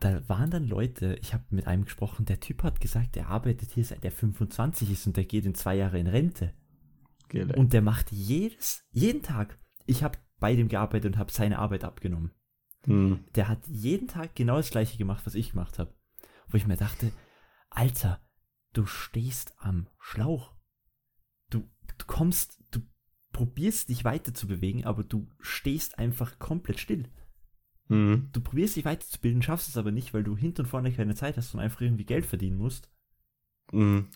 [0.00, 3.70] da waren dann Leute, ich habe mit einem gesprochen, der Typ hat gesagt, er arbeitet
[3.72, 6.54] hier seit er 25 ist und der geht in zwei Jahre in Rente.
[7.28, 7.54] Geil.
[7.56, 9.58] Und der macht jedes, jeden Tag.
[9.86, 12.32] Ich habe bei dem gearbeitet und habe seine Arbeit abgenommen.
[12.86, 13.24] Mhm.
[13.34, 15.94] Der hat jeden Tag genau das gleiche gemacht, was ich gemacht habe.
[16.48, 17.12] Wo ich mir dachte,
[17.68, 18.20] Alter,
[18.72, 20.54] du stehst am Schlauch.
[21.50, 22.80] Du, du kommst, du
[23.32, 27.08] probierst dich weiter zu bewegen, aber du stehst einfach komplett still.
[27.90, 28.28] Mhm.
[28.32, 31.36] Du probierst dich weiterzubilden, schaffst es aber nicht, weil du hinten und vorne keine Zeit
[31.36, 32.88] hast und einfach irgendwie Geld verdienen musst.
[33.72, 34.08] Mhm.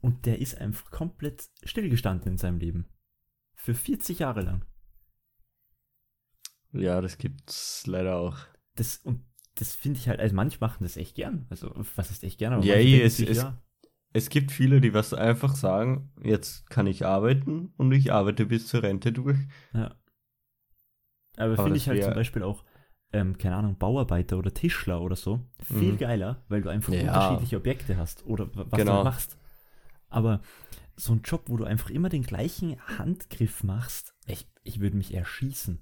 [0.00, 2.86] Und der ist einfach komplett stillgestanden in seinem Leben.
[3.54, 4.64] Für 40 Jahre lang.
[6.72, 8.38] Ja, das gibt's leider auch.
[8.76, 9.22] Das, und
[9.56, 11.46] das finde ich halt, also manche machen das echt gern.
[11.50, 12.54] Also, was ist echt gern?
[12.54, 13.62] Aber eh, denken es- es- ja,
[14.14, 18.66] Es gibt viele, die was einfach sagen, jetzt kann ich arbeiten und ich arbeite bis
[18.68, 19.38] zur Rente durch.
[19.74, 19.94] ja.
[21.38, 22.62] Aber, Aber finde ich halt wär- zum Beispiel auch,
[23.12, 25.98] ähm, keine Ahnung, Bauarbeiter oder Tischler oder so, viel Mhm.
[25.98, 27.02] geiler, weil du einfach Ja.
[27.02, 28.98] unterschiedliche Objekte hast oder wa- was Genau.
[28.98, 29.36] du machst.
[30.08, 30.40] Aber
[30.96, 35.14] so ein Job, wo du einfach immer den gleichen Handgriff machst, ich, ich würde mich
[35.14, 35.78] erschießen.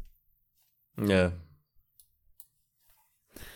[1.06, 1.32] Ja.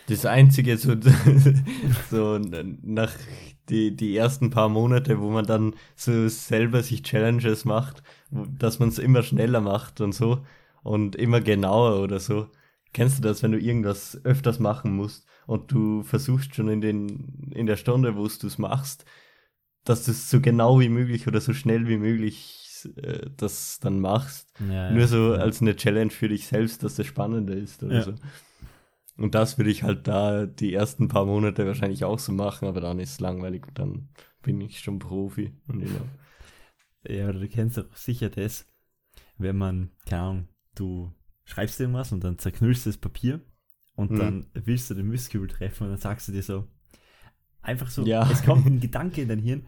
[0.07, 0.95] Das Einzige, so,
[2.11, 3.11] so nach
[3.69, 8.89] die, die ersten paar Monate, wo man dann so selber sich Challenges macht, dass man
[8.89, 10.45] es immer schneller macht und so
[10.83, 12.49] und immer genauer oder so.
[12.95, 17.51] Kennst du das, wenn du irgendwas öfters machen musst und du versuchst schon in, den,
[17.53, 19.03] in der Stunde, wo du es machst,
[19.83, 23.99] dass du es so genau wie möglich oder so schnell wie möglich äh, das dann
[23.99, 24.53] machst?
[24.71, 25.39] Ja, Nur so ja.
[25.41, 28.01] als eine Challenge für dich selbst, dass das spannender ist oder Ja.
[28.03, 28.13] so.
[29.17, 32.79] Und das würde ich halt da die ersten paar Monate wahrscheinlich auch so machen, aber
[32.79, 34.07] dann ist es langweilig und dann
[34.41, 35.51] bin ich schon Profi.
[35.67, 35.81] Und
[37.07, 37.31] ja.
[37.33, 38.65] Du kennst doch sicher das,
[39.37, 41.11] wenn man, keine Ahnung, du
[41.45, 43.39] schreibst irgendwas und dann zerknüllst du das Papier
[43.95, 44.17] und Mhm.
[44.19, 46.67] dann willst du den Mistkübel treffen und dann sagst du dir so,
[47.61, 48.29] einfach so, Ja.
[48.31, 49.65] es kommt ein Gedanke in dein Hirn,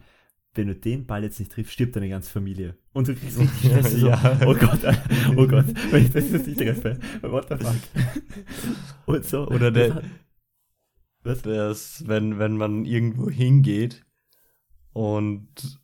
[0.54, 2.76] wenn du den Ball jetzt nicht triffst, stirbt deine ganze Familie.
[2.92, 4.40] Und du kriegst richtig Stress, so, Ja.
[4.46, 4.80] oh Gott,
[5.36, 7.76] oh Gott, wenn ich das jetzt nicht treffe, what the fuck.
[9.06, 9.46] Und so.
[9.48, 10.04] Oder der- das hat-
[11.22, 11.42] Was?
[11.42, 14.04] Das, wenn, wenn man irgendwo hingeht
[14.92, 15.77] und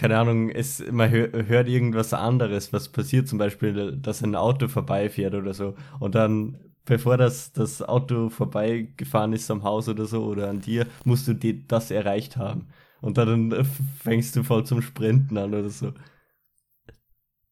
[0.00, 4.66] keine Ahnung, es, man hör, hört irgendwas anderes, was passiert, zum Beispiel, dass ein Auto
[4.66, 5.74] vorbeifährt oder so.
[5.98, 10.86] Und dann, bevor das, das Auto vorbeigefahren ist am Haus oder so oder an dir,
[11.04, 12.68] musst du die, das erreicht haben.
[13.02, 13.62] Und dann äh,
[14.02, 15.92] fängst du voll zum Sprinten an oder so.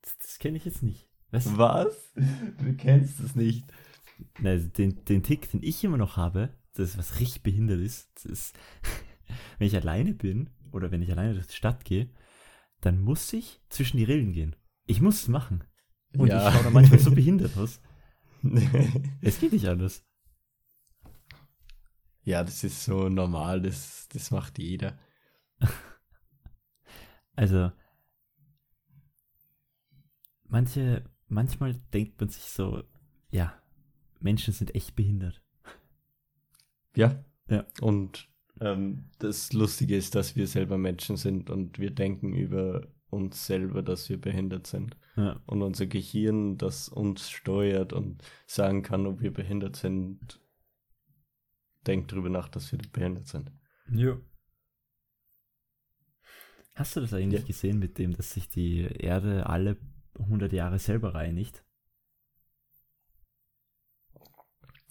[0.01, 1.07] Das, das kenne ich jetzt nicht.
[1.31, 1.59] Was?
[1.59, 2.15] Was?
[2.15, 3.67] Du kennst es nicht.
[4.41, 7.81] Na, also den, den Tick, den ich immer noch habe, das ist was richtig behindert
[7.81, 8.59] ist, das ist,
[9.59, 12.09] wenn ich alleine bin oder wenn ich alleine durch die Stadt gehe,
[12.81, 14.57] dann muss ich zwischen die Rillen gehen.
[14.87, 15.65] Ich muss es machen.
[16.17, 16.49] Und Ja.
[16.49, 17.81] ich schaue da manchmal so behindert aus.
[19.21, 20.05] Es geht nicht anders.
[22.23, 24.99] ja, das ist so normal, das, das macht jeder.
[27.35, 27.71] Also,
[30.43, 32.83] manche, manchmal denkt man sich so,
[33.31, 33.63] ja,
[34.19, 35.41] Menschen sind echt behindert.
[36.97, 37.25] Ja.
[37.49, 37.65] Ja.
[37.81, 38.29] Und
[38.61, 43.83] ähm, das Lustige ist, dass wir selber Menschen sind und wir denken über uns selber,
[43.83, 44.97] dass wir behindert sind.
[45.17, 45.41] Ja.
[45.47, 50.41] Und unser Gehirn, das uns steuert und sagen kann, ob wir behindert sind,
[51.87, 53.51] denkt darüber nach, dass wir behindert sind.
[53.91, 54.19] Ja.
[56.75, 57.47] Hast du das eigentlich Ja.
[57.47, 59.79] gesehen mit dem, dass sich die Erde alle
[60.19, 61.65] 100 Jahre selber reinigt?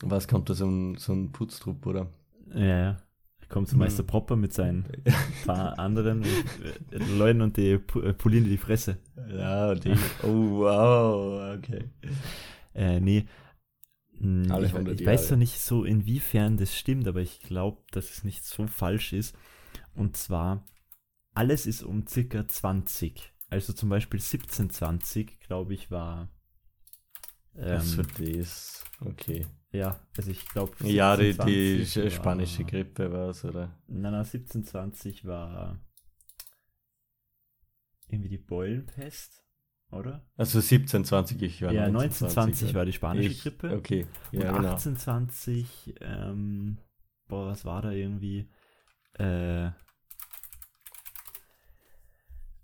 [0.02, 2.12] Was kommt da so ein, so ein Putztrupp, oder?
[2.54, 3.07] Ja, ja.
[3.50, 3.80] Kommt Hm.
[3.80, 4.86] Meister Propper mit seinen
[5.46, 8.98] paar anderen äh, Leuten und die äh, polieren dir die Fresse.
[9.30, 9.94] Ja, die.
[10.24, 11.90] Oh, wow, okay.
[12.74, 13.26] Äh, nee.
[14.20, 17.82] Hm, Alle ich, 100 ich weiß zwar nicht so, inwiefern das stimmt, aber ich glaube,
[17.92, 19.36] dass es nicht so falsch ist.
[19.96, 20.66] Und zwar,
[21.34, 23.34] alles ist um circa 20.
[23.50, 26.30] Also zum Beispiel 1720, glaube ich, war.
[27.56, 28.84] Ähm, für das?
[29.00, 29.46] Okay.
[29.78, 30.74] Ja, also ich glaube.
[30.84, 33.80] Ja, die, die 1720 war- spanische Grippe war es, oder?
[33.88, 35.80] Nein, nein, 1720 war
[38.10, 39.44] irgendwie die Beulenpest,
[39.92, 40.26] oder?
[40.38, 43.76] Also 1720, ich war ja, 1920 war die spanische ich, Grippe.
[43.76, 44.70] Okay, Und ja, genau.
[44.70, 46.78] 1820, ähm,
[47.28, 48.50] boah, was war da irgendwie?
[49.14, 49.72] Äh,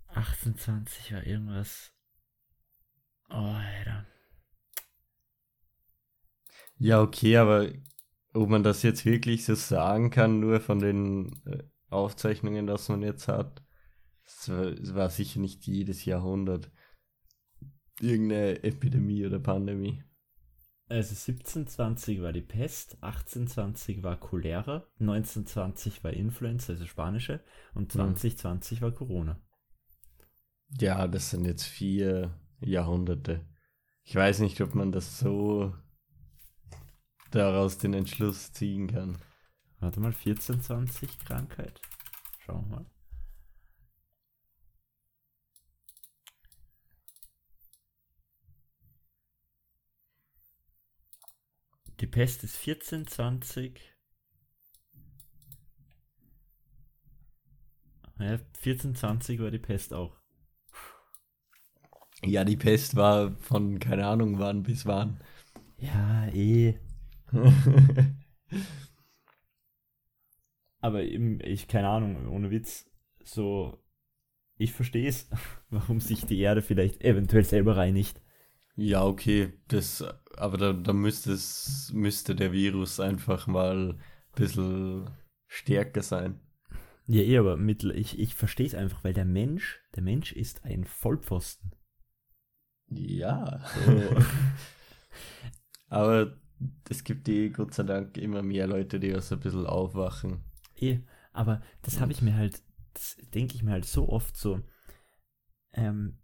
[0.08, 1.92] 1820 war irgendwas.
[3.30, 4.06] Oh, Alter.
[6.78, 7.68] Ja, okay, aber
[8.32, 13.02] ob man das jetzt wirklich so sagen kann, nur von den äh, Aufzeichnungen, dass man
[13.02, 13.62] jetzt hat,
[14.24, 16.70] es war, es war sicher nicht jedes Jahrhundert
[18.00, 20.02] irgendeine Epidemie oder Pandemie.
[20.88, 27.40] Also 1720 war die Pest, 1820 war Cholera, 1920 war Influenza, also spanische,
[27.74, 29.40] und 2020 war Corona.
[30.78, 33.46] Ja, das sind jetzt vier Jahrhunderte.
[34.02, 35.74] Ich weiß nicht, ob man das so
[37.34, 39.18] daraus den Entschluss ziehen kann.
[39.80, 41.80] Warte mal, 1420 Krankheit.
[42.38, 42.86] Schauen wir mal.
[52.00, 53.80] Die Pest ist 1420.
[58.18, 60.16] Ja, 1420 war die Pest auch.
[62.22, 65.20] Ja, die Pest war von keine Ahnung wann bis wann.
[65.78, 66.78] Ja, eh.
[70.80, 72.90] Aber eben, ich, keine Ahnung, ohne Witz,
[73.22, 73.82] so,
[74.56, 75.30] ich verstehe es,
[75.70, 78.20] warum sich die Erde vielleicht eventuell selber reinigt.
[78.76, 80.04] Ja, okay, das,
[80.36, 84.00] aber da, da müsste es, müsste der Virus einfach mal ein
[84.34, 85.10] bisschen
[85.46, 86.40] stärker sein.
[87.06, 90.64] Ja, eh, aber mit, ich, ich verstehe es einfach, weil der Mensch, der Mensch ist
[90.64, 91.74] ein Vollpfosten.
[92.88, 93.64] Ja.
[93.84, 94.16] So.
[95.88, 96.36] aber
[96.88, 100.42] es gibt eh Gott sei Dank immer mehr Leute, die was ein bisschen aufwachen.
[100.76, 101.00] eh,
[101.32, 102.62] aber das habe ich mir halt,
[102.92, 104.60] das denke ich mir halt so oft so,
[105.72, 106.18] ähm,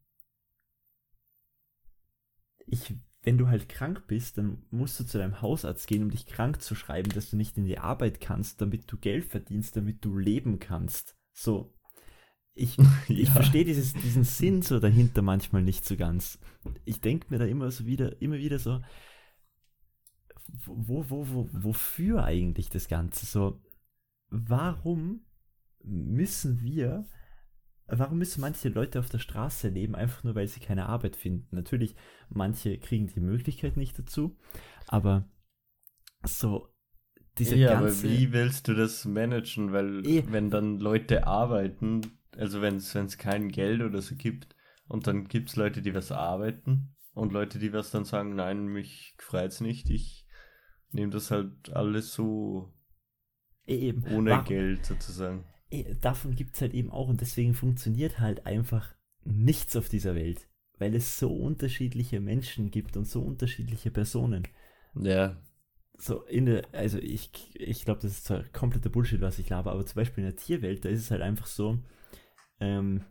[2.66, 6.27] ich, wenn du halt krank bist, dann musst du zu deinem Hausarzt gehen, um dich
[6.27, 10.05] krank zu schreiben, dass du nicht in die Arbeit kannst, damit du Geld verdienst, damit
[10.05, 11.16] du leben kannst.
[11.33, 11.75] So.
[12.55, 13.33] Ich, ich Ja.
[13.33, 16.38] verstehe dieses, diesen Sinn so dahinter manchmal nicht so ganz.
[16.85, 18.81] Ich denke mir da immer so wieder, immer wieder so,
[20.66, 23.26] wo, wo, wo, wofür eigentlich das Ganze?
[23.26, 23.60] So,
[24.28, 25.24] warum
[25.82, 27.06] müssen wir,
[27.86, 31.54] warum müssen manche Leute auf der Straße leben, einfach nur weil sie keine Arbeit finden?
[31.54, 31.94] Natürlich,
[32.28, 34.36] manche kriegen die Möglichkeit nicht dazu,
[34.86, 35.28] aber
[36.24, 36.68] so,
[37.38, 38.06] diese ja, ganze.
[38.06, 39.72] aber wie willst du das managen?
[39.72, 40.24] Weil Eh.
[40.28, 42.02] wenn dann Leute arbeiten,
[42.36, 44.54] also wenn es kein Geld oder so gibt,
[44.88, 48.66] und dann gibt es Leute, die was arbeiten und Leute, die was dann sagen, nein,
[48.66, 50.19] mich freut's nicht, ich
[50.92, 52.72] nehme das halt alles so
[53.66, 55.44] Eh, eben, ohne warum- Geld sozusagen.
[55.70, 60.14] eh, davon gibt es halt eben auch und deswegen funktioniert halt einfach nichts auf dieser
[60.14, 60.48] Welt,
[60.79, 64.48] weil es so unterschiedliche Menschen gibt und so unterschiedliche Personen.
[64.94, 65.40] Ja,
[65.98, 69.72] so in der, also ich, ich glaube, das ist zwar kompletter Bullshit, was ich laber,
[69.72, 71.79] aber zum Beispiel in der Tierwelt, da ist es halt einfach so,
[72.59, 73.05] ähm,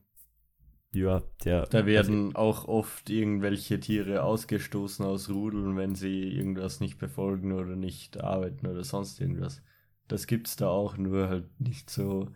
[0.91, 1.69] ja, der.
[1.69, 7.75] da werden auch oft irgendwelche Tiere ausgestoßen aus Rudeln, wenn sie irgendwas nicht befolgen oder
[7.75, 9.61] nicht arbeiten oder sonst irgendwas.
[10.07, 12.31] Das gibt's da auch, nur halt nicht so,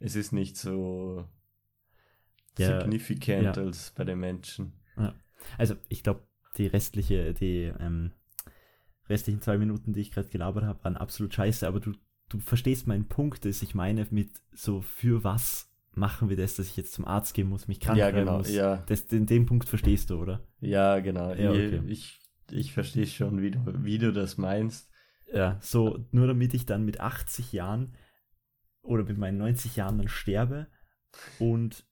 [0.00, 1.28] es ist nicht so
[2.58, 3.62] Ja, significant ja.
[3.62, 4.72] als bei den Menschen.
[5.58, 6.26] Also ich glaube,
[6.56, 8.12] die restliche, die ähm,
[9.08, 11.92] restlichen zwei Minuten, die ich gerade gelabert habe, waren absolut scheiße, aber du,
[12.28, 16.66] du verstehst meinen Punkt, dass ich meine mit so, für was machen wir das, dass
[16.68, 18.50] ich jetzt zum Arzt gehen muss, mich krank ja, genau, muss.
[18.50, 20.46] ja, Das, den, den Punkt verstehst du, oder?
[20.60, 21.32] ja, genau.
[21.34, 21.82] Ja, okay.
[21.86, 24.90] Ich, ich verstehe schon, wie du, wie du das meinst.
[25.32, 27.94] Ja, so nur damit ich dann mit 80 Jahren
[28.82, 30.66] oder mit meinen 90 Jahren dann sterbe
[31.38, 31.86] und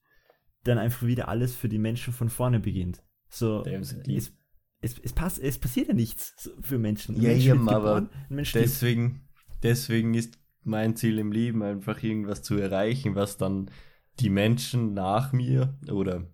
[0.63, 3.01] dann einfach wieder alles für die Menschen von vorne beginnt.
[3.29, 3.95] So, es,
[4.81, 7.15] es, es, pass, es passiert ja nichts für Menschen.
[7.15, 8.51] Ein Ja, Mensch wird aber Mensch.
[8.51, 9.27] Deswegen,
[9.63, 13.71] deswegen ist mein Ziel im Leben einfach irgendwas zu erreichen, was dann
[14.21, 16.27] die Menschen nach mir oder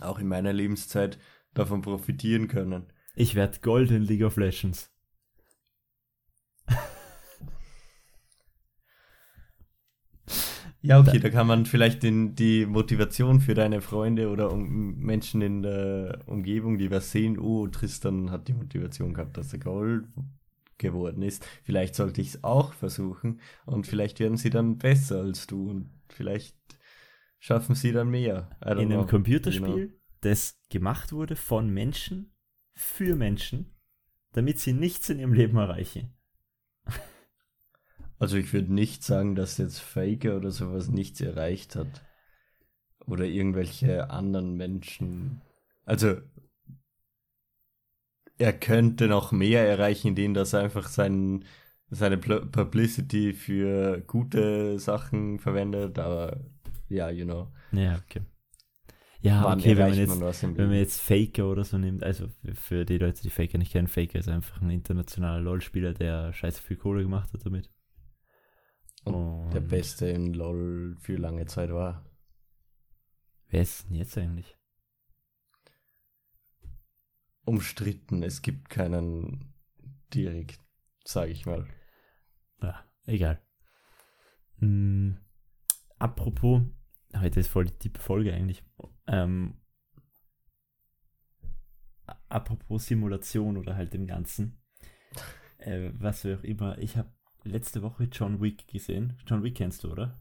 [0.00, 1.18] auch in meiner Lebenszeit
[1.54, 2.86] davon profitieren können.
[3.14, 4.90] Ich werde Gold in League of Legends.
[10.84, 15.40] Ja, okay, da kann man vielleicht den, die Motivation für deine Freunde oder um, Menschen
[15.40, 20.04] in der Umgebung, die was sehen, oh, Tristan hat die Motivation gehabt, dass er Gold
[20.76, 21.46] geworden ist.
[21.62, 25.88] Vielleicht sollte ich es auch versuchen und vielleicht werden sie dann besser als du und
[26.10, 26.54] vielleicht
[27.44, 28.48] schaffen sie dann mehr.
[28.62, 29.98] In einem know, Computerspiel, you know.
[30.22, 32.32] das gemacht wurde von Menschen
[32.72, 33.76] für Menschen,
[34.32, 36.14] damit sie nichts in ihrem Leben erreichen.
[38.20, 42.02] Also ich würde nicht sagen, dass jetzt Faker oder sowas nichts erreicht hat.
[43.06, 45.42] Oder irgendwelche anderen Menschen.
[45.84, 46.18] Also
[48.38, 51.44] er könnte noch mehr erreichen, indem er einfach sein,
[51.90, 56.40] seine Publicity für gute Sachen verwendet, aber
[56.88, 57.52] ja, you know.
[57.72, 58.22] Ja, okay.
[59.20, 62.28] Ja, wann okay, wenn man jetzt man Wenn man jetzt Faker oder so nimmt, also
[62.52, 66.60] für die Leute, die Faker nicht kennen, Faker ist einfach ein internationaler LOL-Spieler, der scheiße
[66.60, 67.70] viel Kohle gemacht hat damit.
[69.04, 72.04] Und der Beste in LOL für lange Zeit war.
[73.48, 74.58] Wer ist denn jetzt eigentlich?
[77.46, 79.54] Umstritten, es gibt keinen
[80.12, 80.60] direkt,
[81.04, 81.66] sage ich mal.
[82.60, 83.42] Ja, egal.
[84.58, 85.18] Hm,
[86.04, 86.60] apropos,
[87.16, 88.62] heute ist voll die tiefe Folge eigentlich.
[89.06, 89.54] Ähm,
[92.28, 94.62] apropos Simulation oder halt dem Ganzen.
[95.56, 96.76] Äh, was wir auch immer.
[96.76, 97.10] Ich habe
[97.44, 99.16] letzte Woche John Wick gesehen.
[99.26, 100.20] John Wick kennst du, oder?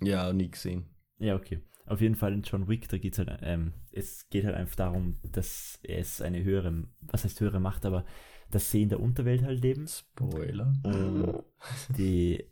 [0.00, 0.86] Ja, nie gesehen.
[1.18, 1.62] Ja, okay.
[1.86, 5.20] Auf jeden Fall in John Wick, da geht's halt, ähm, es geht halt einfach darum,
[5.22, 8.04] dass es eine höhere, was heißt höhere Macht, aber
[8.50, 10.72] dass sie in der Unterwelt halt leben Spoiler.
[10.82, 11.44] und
[11.96, 12.50] die, äh,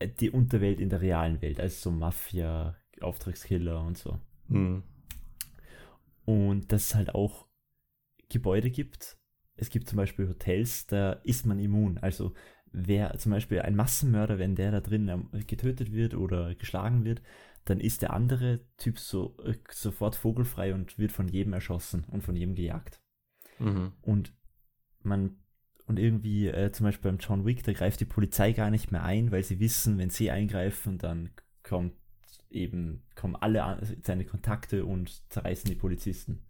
[0.00, 4.18] die Unterwelt in der realen Welt, also so Mafia, Auftragskiller und so.
[4.48, 4.82] Hm.
[6.24, 7.46] Und dass es halt auch
[8.28, 9.16] Gebäude gibt.
[9.56, 11.98] Es gibt zum Beispiel Hotels, da ist man immun.
[11.98, 12.34] Also
[12.72, 17.22] wer zum Beispiel ein Massenmörder, wenn der da drin ähm, getötet wird oder geschlagen wird,
[17.64, 22.22] dann ist der andere Typ so äh, sofort vogelfrei und wird von jedem erschossen und
[22.22, 23.00] von jedem gejagt.
[23.58, 23.92] Mhm.
[24.02, 24.34] Und
[25.02, 25.38] man
[25.86, 29.04] und irgendwie äh, zum Beispiel beim John Wick, da greift die Polizei gar nicht mehr
[29.04, 31.30] ein, weil sie wissen, wenn sie eingreifen, dann
[31.62, 31.94] kommt
[32.50, 36.42] eben kommen alle an, seine Kontakte und zerreißen die Polizisten.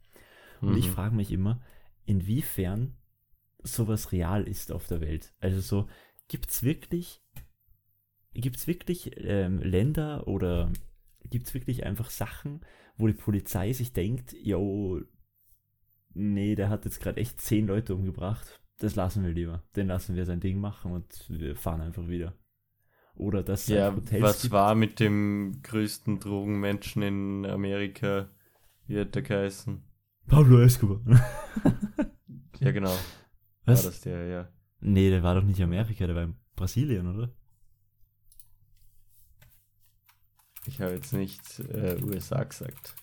[0.64, 0.90] Und ich Mhm.
[0.90, 1.62] frage mich immer,
[2.06, 2.96] inwiefern
[3.62, 5.34] sowas real ist auf der Welt.
[5.40, 5.88] Also so,
[6.28, 7.22] gibt es wirklich,
[8.34, 10.72] gibt es wirklich ähm, Länder oder
[11.24, 12.60] gibt es wirklich einfach Sachen,
[12.96, 15.00] wo die Polizei sich denkt, yo,
[16.14, 19.62] nee, der hat jetzt gerade echt zehn Leute umgebracht, das lassen wir lieber.
[19.74, 22.34] Den lassen wir sein Ding machen und wir fahren einfach wieder.
[23.14, 28.28] Oder dass es Ja, Hotels was gibt- war mit dem größten Drogenmenschen in Amerika?
[28.86, 29.82] Wie hat der geheißen?
[30.26, 31.00] Pablo Escobar.
[32.58, 32.94] Ja, genau.
[33.66, 33.84] Was?
[33.84, 34.48] War das der, ja.
[34.80, 37.30] Nee, der war doch nicht Amerika, der war in Brasilien, oder?
[40.66, 42.94] Ich habe jetzt nicht äh, USA gesagt.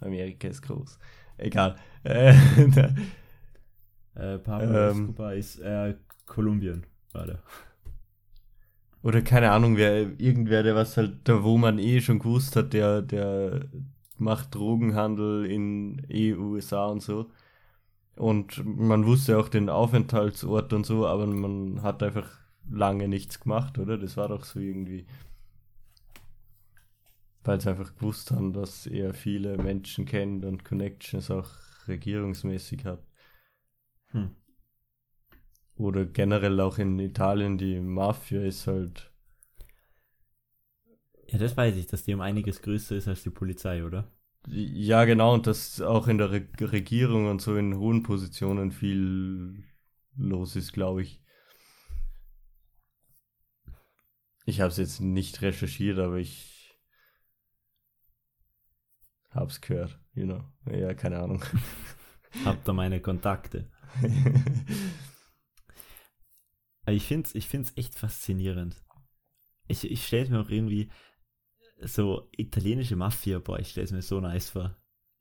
[0.00, 0.98] Amerika ist groß.
[1.38, 1.76] Egal.
[2.04, 2.34] Äh,
[4.16, 5.00] Äh, Pablo Ähm.
[5.00, 5.94] Escobar ist äh,
[6.26, 7.42] Kolumbien, war der.
[9.02, 12.72] Oder keine Ahnung, wer, irgendwer, der was halt, da wo man eh schon gewusst hat,
[12.72, 13.66] der, der
[14.18, 17.30] macht Drogenhandel in EU, USA und so.
[18.16, 22.28] Und man wusste auch den Aufenthaltsort und so, aber man hat einfach
[22.68, 23.98] lange nichts gemacht, oder?
[23.98, 25.06] Das war doch so irgendwie.
[27.44, 31.48] Weil sie einfach gewusst haben, dass er viele Menschen kennt und Connections auch
[31.86, 33.06] regierungsmäßig hat.
[34.16, 34.30] Hm.
[35.76, 39.12] Oder generell auch in Italien, die Mafia ist halt.
[41.28, 44.10] Ja, das weiß ich, dass die um einiges größer ist als die Polizei, oder?
[44.48, 49.64] Ja, genau, und dass auch in der Re Regierung und so in hohen Positionen viel
[50.16, 51.20] los ist, glaube ich.
[54.46, 56.78] Ich habe es jetzt nicht recherchiert, aber ich
[59.30, 60.44] hab's gehört, you know.
[60.70, 61.42] Ja, keine Ahnung.
[62.44, 63.68] Hab da meine Kontakte.
[66.88, 68.80] Ich find's, ich find's echt faszinierend.
[69.66, 70.90] Ich, ich stell's mir auch irgendwie
[71.80, 74.76] so italienische Mafia, boah, ich stell's mir so nice vor.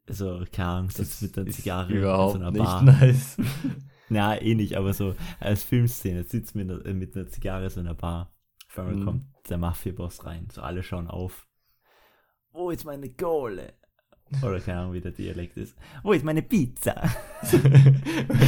[0.07, 2.83] So, keine Ahnung, sitzt mit ist Zigarre überhaupt in so einer nicht Bar.
[2.83, 3.37] nice.
[4.09, 7.87] Na, eh nicht, aber so als Filmszene, sitzt mit einer, mit einer Zigarre so in
[7.87, 8.31] einer Bar.
[8.69, 9.05] Auf einmal Mhm.
[9.05, 11.47] kommt der Mafia-Boss rein, so alle schauen auf.
[12.51, 13.73] wo ist meine Kohle?
[14.41, 15.75] Oder keine Ahnung, wie der Dialekt ist.
[16.03, 16.95] Wo ist meine Pizza?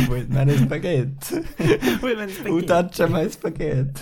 [0.08, 1.36] Wo ist meine Spaghetti?
[2.02, 4.02] wo ist meine Who touched my Spaghetti?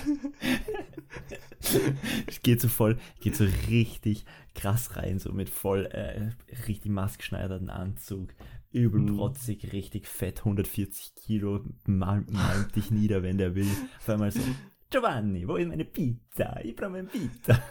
[2.28, 6.30] Ich gehe so voll, geht so richtig krass rein, so mit voll äh,
[6.68, 8.34] richtig maßgeschneiderten Anzug,
[8.72, 9.18] übel Mhm.
[9.18, 13.68] protzig, richtig fett, 140 Kilo, malmt, malmt dich nieder, wenn der will.
[13.98, 14.42] Auf einmal so,
[14.90, 16.60] Giovanni, wo ist meine Pizza?
[16.64, 17.62] Ich brauche meine Pizza.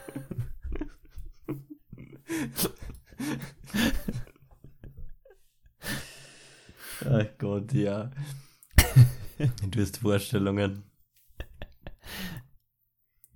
[7.06, 8.10] Ach Gott, ja.
[9.70, 10.84] Du hast Vorstellungen.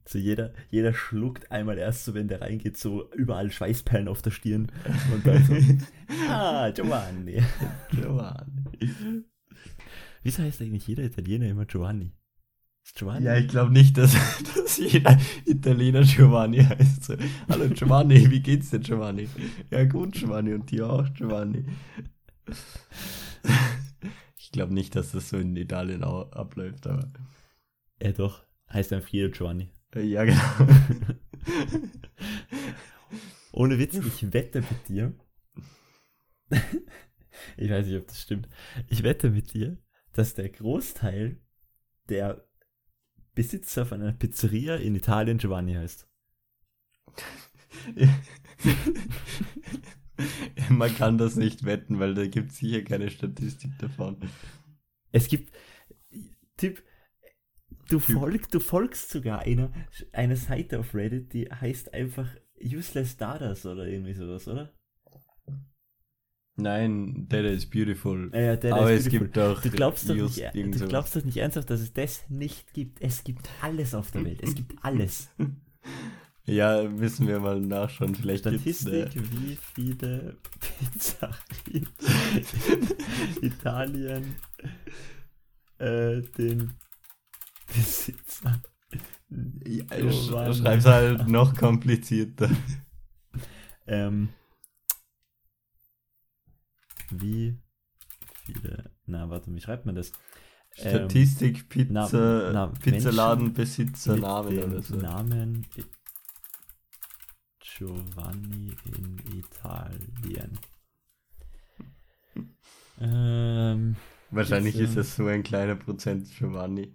[0.09, 4.31] So jeder, jeder schluckt einmal erst so, wenn der reingeht, so überall Schweißperlen auf der
[4.31, 4.73] Stirn
[5.13, 5.55] und dann so,
[6.31, 7.43] ah, Giovanni.
[7.91, 9.27] Giovanni.
[10.23, 12.13] Wieso heißt eigentlich jeder Italiener immer Giovanni?
[12.95, 13.27] Giovanni?
[13.27, 14.15] Ja, ich glaube nicht, dass,
[14.55, 17.05] dass jeder Italiener Giovanni heißt.
[17.05, 17.15] So,
[17.49, 19.29] Hallo Giovanni, wie geht's dir Giovanni?
[19.71, 21.65] Ja gut Giovanni und dir auch Giovanni.
[24.41, 27.13] Ich glaube nicht, dass das so in Italien auch abläuft, aber
[28.03, 28.43] Ja, doch.
[28.73, 29.69] Heißt einfach jeder Giovanni.
[29.95, 30.41] ja genau.
[33.53, 35.13] Ohne Witz, ich wette mit dir.
[37.59, 38.49] ich weiß nicht, ob das stimmt.
[38.89, 39.77] Ich wette mit dir,
[40.15, 41.37] dass der Großteil
[42.09, 42.48] der
[43.39, 46.09] Besitzer von einer Pizzeria in Italien Giovanni heißt.
[50.71, 54.17] Man kann das nicht wetten, weil da gibt es sicher keine Statistik davon.
[55.13, 55.57] Es gibt,
[56.57, 56.83] Typ,
[57.89, 59.71] du, folg, du folgst sogar einer,
[60.13, 62.29] einer Seite auf Reddit, die heißt einfach
[62.61, 64.75] Useless Stardust oder irgendwie sowas, oder?
[66.59, 68.31] Nein, Data is beautiful.
[68.35, 69.27] Ja, ja, der Aber es beautiful.
[69.27, 70.89] gibt auch Du glaubst, doch nicht, du sowas.
[70.89, 73.01] glaubst doch nicht ernsthaft, dass es das nicht gibt.
[73.01, 74.41] Es gibt alles auf der Welt.
[74.43, 75.29] Es gibt alles.
[76.45, 78.15] Ja, müssen wir mal nachschauen.
[78.15, 81.87] Vielleicht gibt's Statistik, eine- wie viele Pizzerien
[83.43, 84.35] in Italien
[85.77, 86.73] äh, den
[87.67, 88.63] Besitzer.
[89.67, 92.49] Ja, sch schreib's halt noch komplizierter.
[93.87, 94.31] Ähm,
[97.11, 97.59] wie
[98.45, 98.91] viele.
[99.07, 100.13] Na, warte, wie schreibt man das?
[100.77, 104.97] Ähm, Statistik, Pizza, na- na, Pizzaladenbesitzer, Namen oder so.
[104.97, 105.67] Namen
[107.61, 110.59] Giovanni in Italien.
[113.01, 113.97] Ähm,
[114.31, 114.89] Wahrscheinlich Pizza.
[114.89, 116.95] ist das so ein kleiner Prozent Giovanni.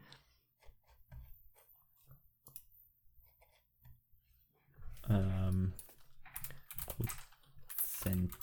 [5.09, 5.73] ähm,
[6.85, 8.42] Prozentsatz.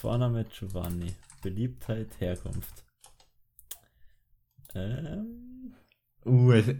[0.00, 1.14] Vorname Giovanni.
[1.42, 2.84] Beliebtheit, Herkunft.
[4.74, 5.74] Ähm,
[6.24, 6.74] Uh, es,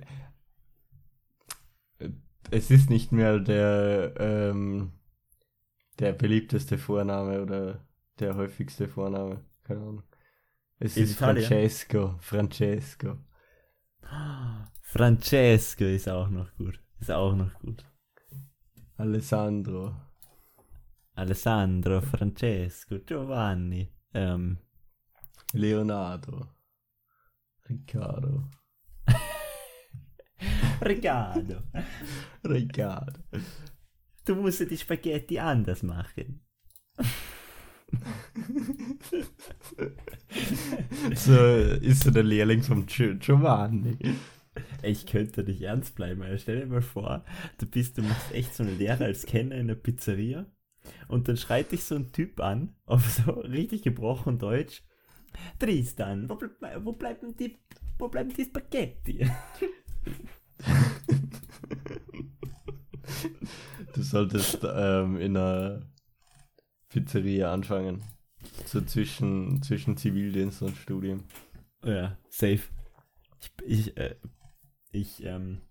[2.51, 4.93] es ist nicht mehr der, ähm,
[5.99, 7.87] der beliebteste Vorname oder
[8.18, 9.45] der häufigste Vorname.
[9.64, 10.03] Keine Ahnung.
[10.79, 11.45] Es In ist Italien?
[11.47, 12.16] Francesco.
[12.21, 13.18] Francesco.
[14.83, 16.81] Francesco ist auch noch gut.
[17.01, 17.85] Ist auch noch gut.
[18.97, 19.95] Alessandro.
[21.21, 23.87] Alessandro, Francesco, Giovanni.
[24.14, 24.57] Ähm,
[25.53, 26.49] Leonardo.
[27.68, 28.49] Riccardo.
[30.81, 31.62] Riccardo,
[32.45, 33.21] Riccardo.
[34.25, 36.41] du musst die Spaghetti anders machen.
[41.14, 41.37] So
[41.83, 43.99] ist so der Lehrling vom Gio- Giovanni.
[44.83, 46.23] Ich könnte nicht ernst bleiben.
[46.23, 46.39] Alter.
[46.39, 47.25] Stell dir mal vor,
[47.59, 50.47] du bist, du machst echt so eine Lehre als Kenner in der Pizzeria
[51.09, 54.83] und dann schreit dich so ein Typ an, auf so richtig gebrochen Deutsch.
[55.59, 57.57] Tristan, wo, bleib, wo bleiben die,
[57.99, 59.26] wo bleiben die Spaghetti?
[63.95, 65.83] Du solltest ähm, in einer
[66.89, 68.03] Pizzeria anfangen.
[68.64, 71.24] So zwischen, zwischen Zivildienst und Studium.
[71.85, 72.61] Ja, safe.
[73.66, 74.16] Ich, ich, äh,
[74.93, 75.62] ich ähm,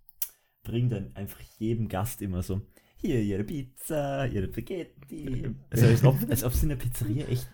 [0.64, 2.62] bringe dann einfach jedem Gast immer so,
[3.02, 5.56] hier ihre Pizza, ihre Spaghetti.
[5.70, 7.50] Also als ob, als ob es in der Pizzeria echt,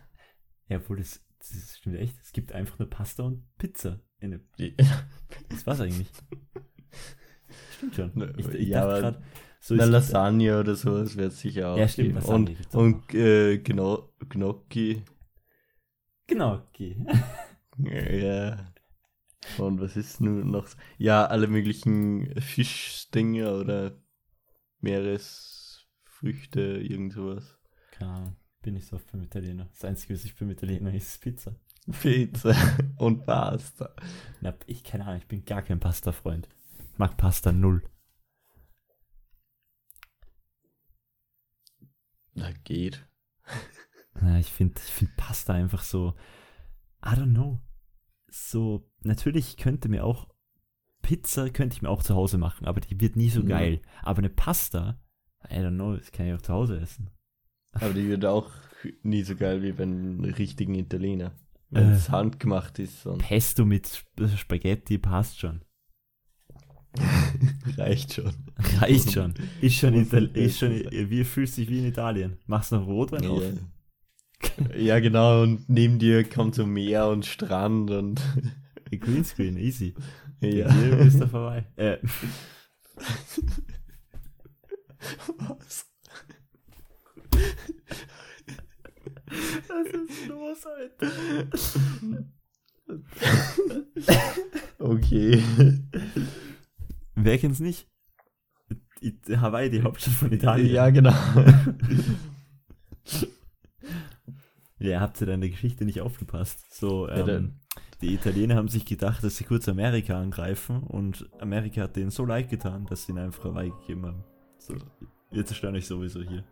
[0.67, 3.99] ja, obwohl das, das stimmt echt, es gibt einfach nur Pasta und Pizza.
[4.19, 4.39] In der,
[5.49, 6.07] das war's eigentlich.
[7.77, 8.11] Stimmt schon.
[8.15, 9.23] Ne, Ich, ich ja, dachte gerade,
[9.59, 12.19] so Eine Lasagne oder sowas wird sicher auch Ja, stimmt, geben.
[12.19, 15.03] Lasagne Und, und äh, genau, Gnocchi.
[16.31, 16.97] Okay.
[17.77, 18.73] Ja.
[19.57, 20.67] Und was ist nun noch?
[20.67, 20.77] so?
[20.97, 24.01] Ja, alle möglichen Fischdinger oder
[24.79, 27.57] Meeresfrüchte, irgend sowas.
[27.91, 29.65] Keine Ahnung, bin ich so oft beim Italiener.
[29.71, 31.55] Das Einzige, was ich beim Italiener ist, Pizza.
[32.01, 32.55] Pizza
[32.97, 33.93] und Pasta.
[34.41, 36.49] Na, ich keine Ahnung, ich bin gar kein Pasta-Freund.
[36.97, 37.83] Mag Pasta null.
[42.33, 43.07] Na, geht.
[44.13, 46.15] Na, ich finde ich find Pasta einfach so,
[47.03, 47.61] I don't know.
[48.27, 50.34] So, natürlich könnte mir auch
[51.05, 53.47] Pizza könnte ich mir auch zu Hause machen, aber die wird nie so Mhm.
[53.47, 53.81] geil.
[54.01, 54.99] Aber eine Pasta,
[55.49, 57.11] I don't know, das kann ich auch zu Hause essen.
[57.73, 58.49] Aber die wird auch
[59.03, 61.31] nie so geil wie beim richtigen Italiener.
[61.69, 61.95] Wenn Äh.
[61.95, 65.61] es handgemacht ist und Pesto mit Sp- Spaghetti passt schon.
[67.77, 68.31] reicht schon.
[68.79, 69.33] Reicht schon.
[69.61, 72.37] Ist schon, Ital ist schon wie fühlst dich wie in Italien.
[72.47, 73.43] Machst noch Rotwein auf.
[73.43, 74.75] Ja.
[74.77, 78.21] ja, genau, und neben dir kommt so Meer und Strand und
[78.91, 79.93] Greenscreen, easy.
[80.41, 80.71] Ja.
[80.71, 81.65] Hier bist du vorbei.
[81.75, 81.97] Äh,
[85.37, 85.85] Was?
[89.67, 91.11] was ist los, Alter?
[94.79, 95.43] Okay.
[97.15, 97.87] Wer kennt's nicht?
[99.01, 100.73] I Hawaii, die Hauptstadt von Italien.
[100.73, 101.13] Ja, genau.
[104.77, 106.73] Ja, habt ihr deine Geschichte nicht aufgepasst?
[106.73, 107.59] So, ähm,
[108.01, 112.25] die Italiener haben sich gedacht, dass sie kurz Amerika angreifen und Amerika hat denen so
[112.25, 114.23] leid getan, dass sie ihnen einfach Hawaii gegeben haben.
[114.57, 114.75] So,
[115.31, 116.43] wir zerstören euch sowieso hier.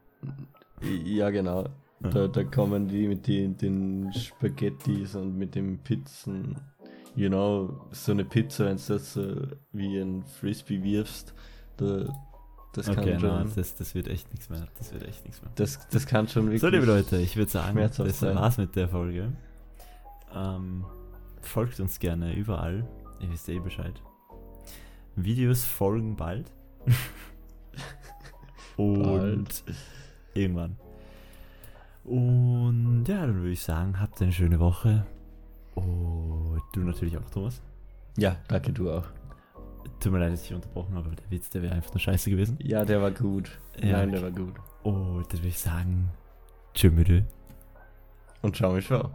[1.06, 1.70] Ja, genau.
[2.00, 6.58] Da, da kommen die mit den, den Spaghettis und mit den Pizzen.
[7.16, 9.36] You know, so eine Pizza, wenn du das so
[9.72, 11.34] wie ein Frisbee wirfst,
[11.78, 12.06] da,
[12.74, 13.52] das okay, kann na, schon.
[13.56, 14.68] das, das wird echt nichts mehr.
[14.78, 15.52] Das wird echt nichts mehr.
[15.56, 16.62] Das, das kann schon wirklich.
[16.62, 19.32] So, liebe Leute, ich würde sagen, das war's mit der Folge.
[20.36, 20.84] Ähm,
[21.46, 22.88] folgt uns gerne überall.
[23.20, 24.02] Ihr wisst eh Bescheid.
[25.16, 26.52] Videos folgen bald.
[28.78, 29.64] Und Bald.
[30.34, 30.78] irgendwann.
[32.04, 35.06] Und ja, dann würde ich sagen, habt eine schöne Woche.
[35.76, 37.62] Und du natürlich auch, Thomas.
[38.18, 39.06] Ja, danke du auch.
[40.00, 42.30] Tut mir leid, dass ich unterbrochen habe, aber der Witz, der wäre einfach nur scheiße
[42.30, 42.58] gewesen.
[42.62, 43.58] Ja, der war gut.
[43.80, 44.56] Ja, Nein, der war gut.
[44.84, 46.10] Und dann würde ich sagen,
[46.74, 47.24] tschüss.
[48.42, 49.12] Und schau mich schau.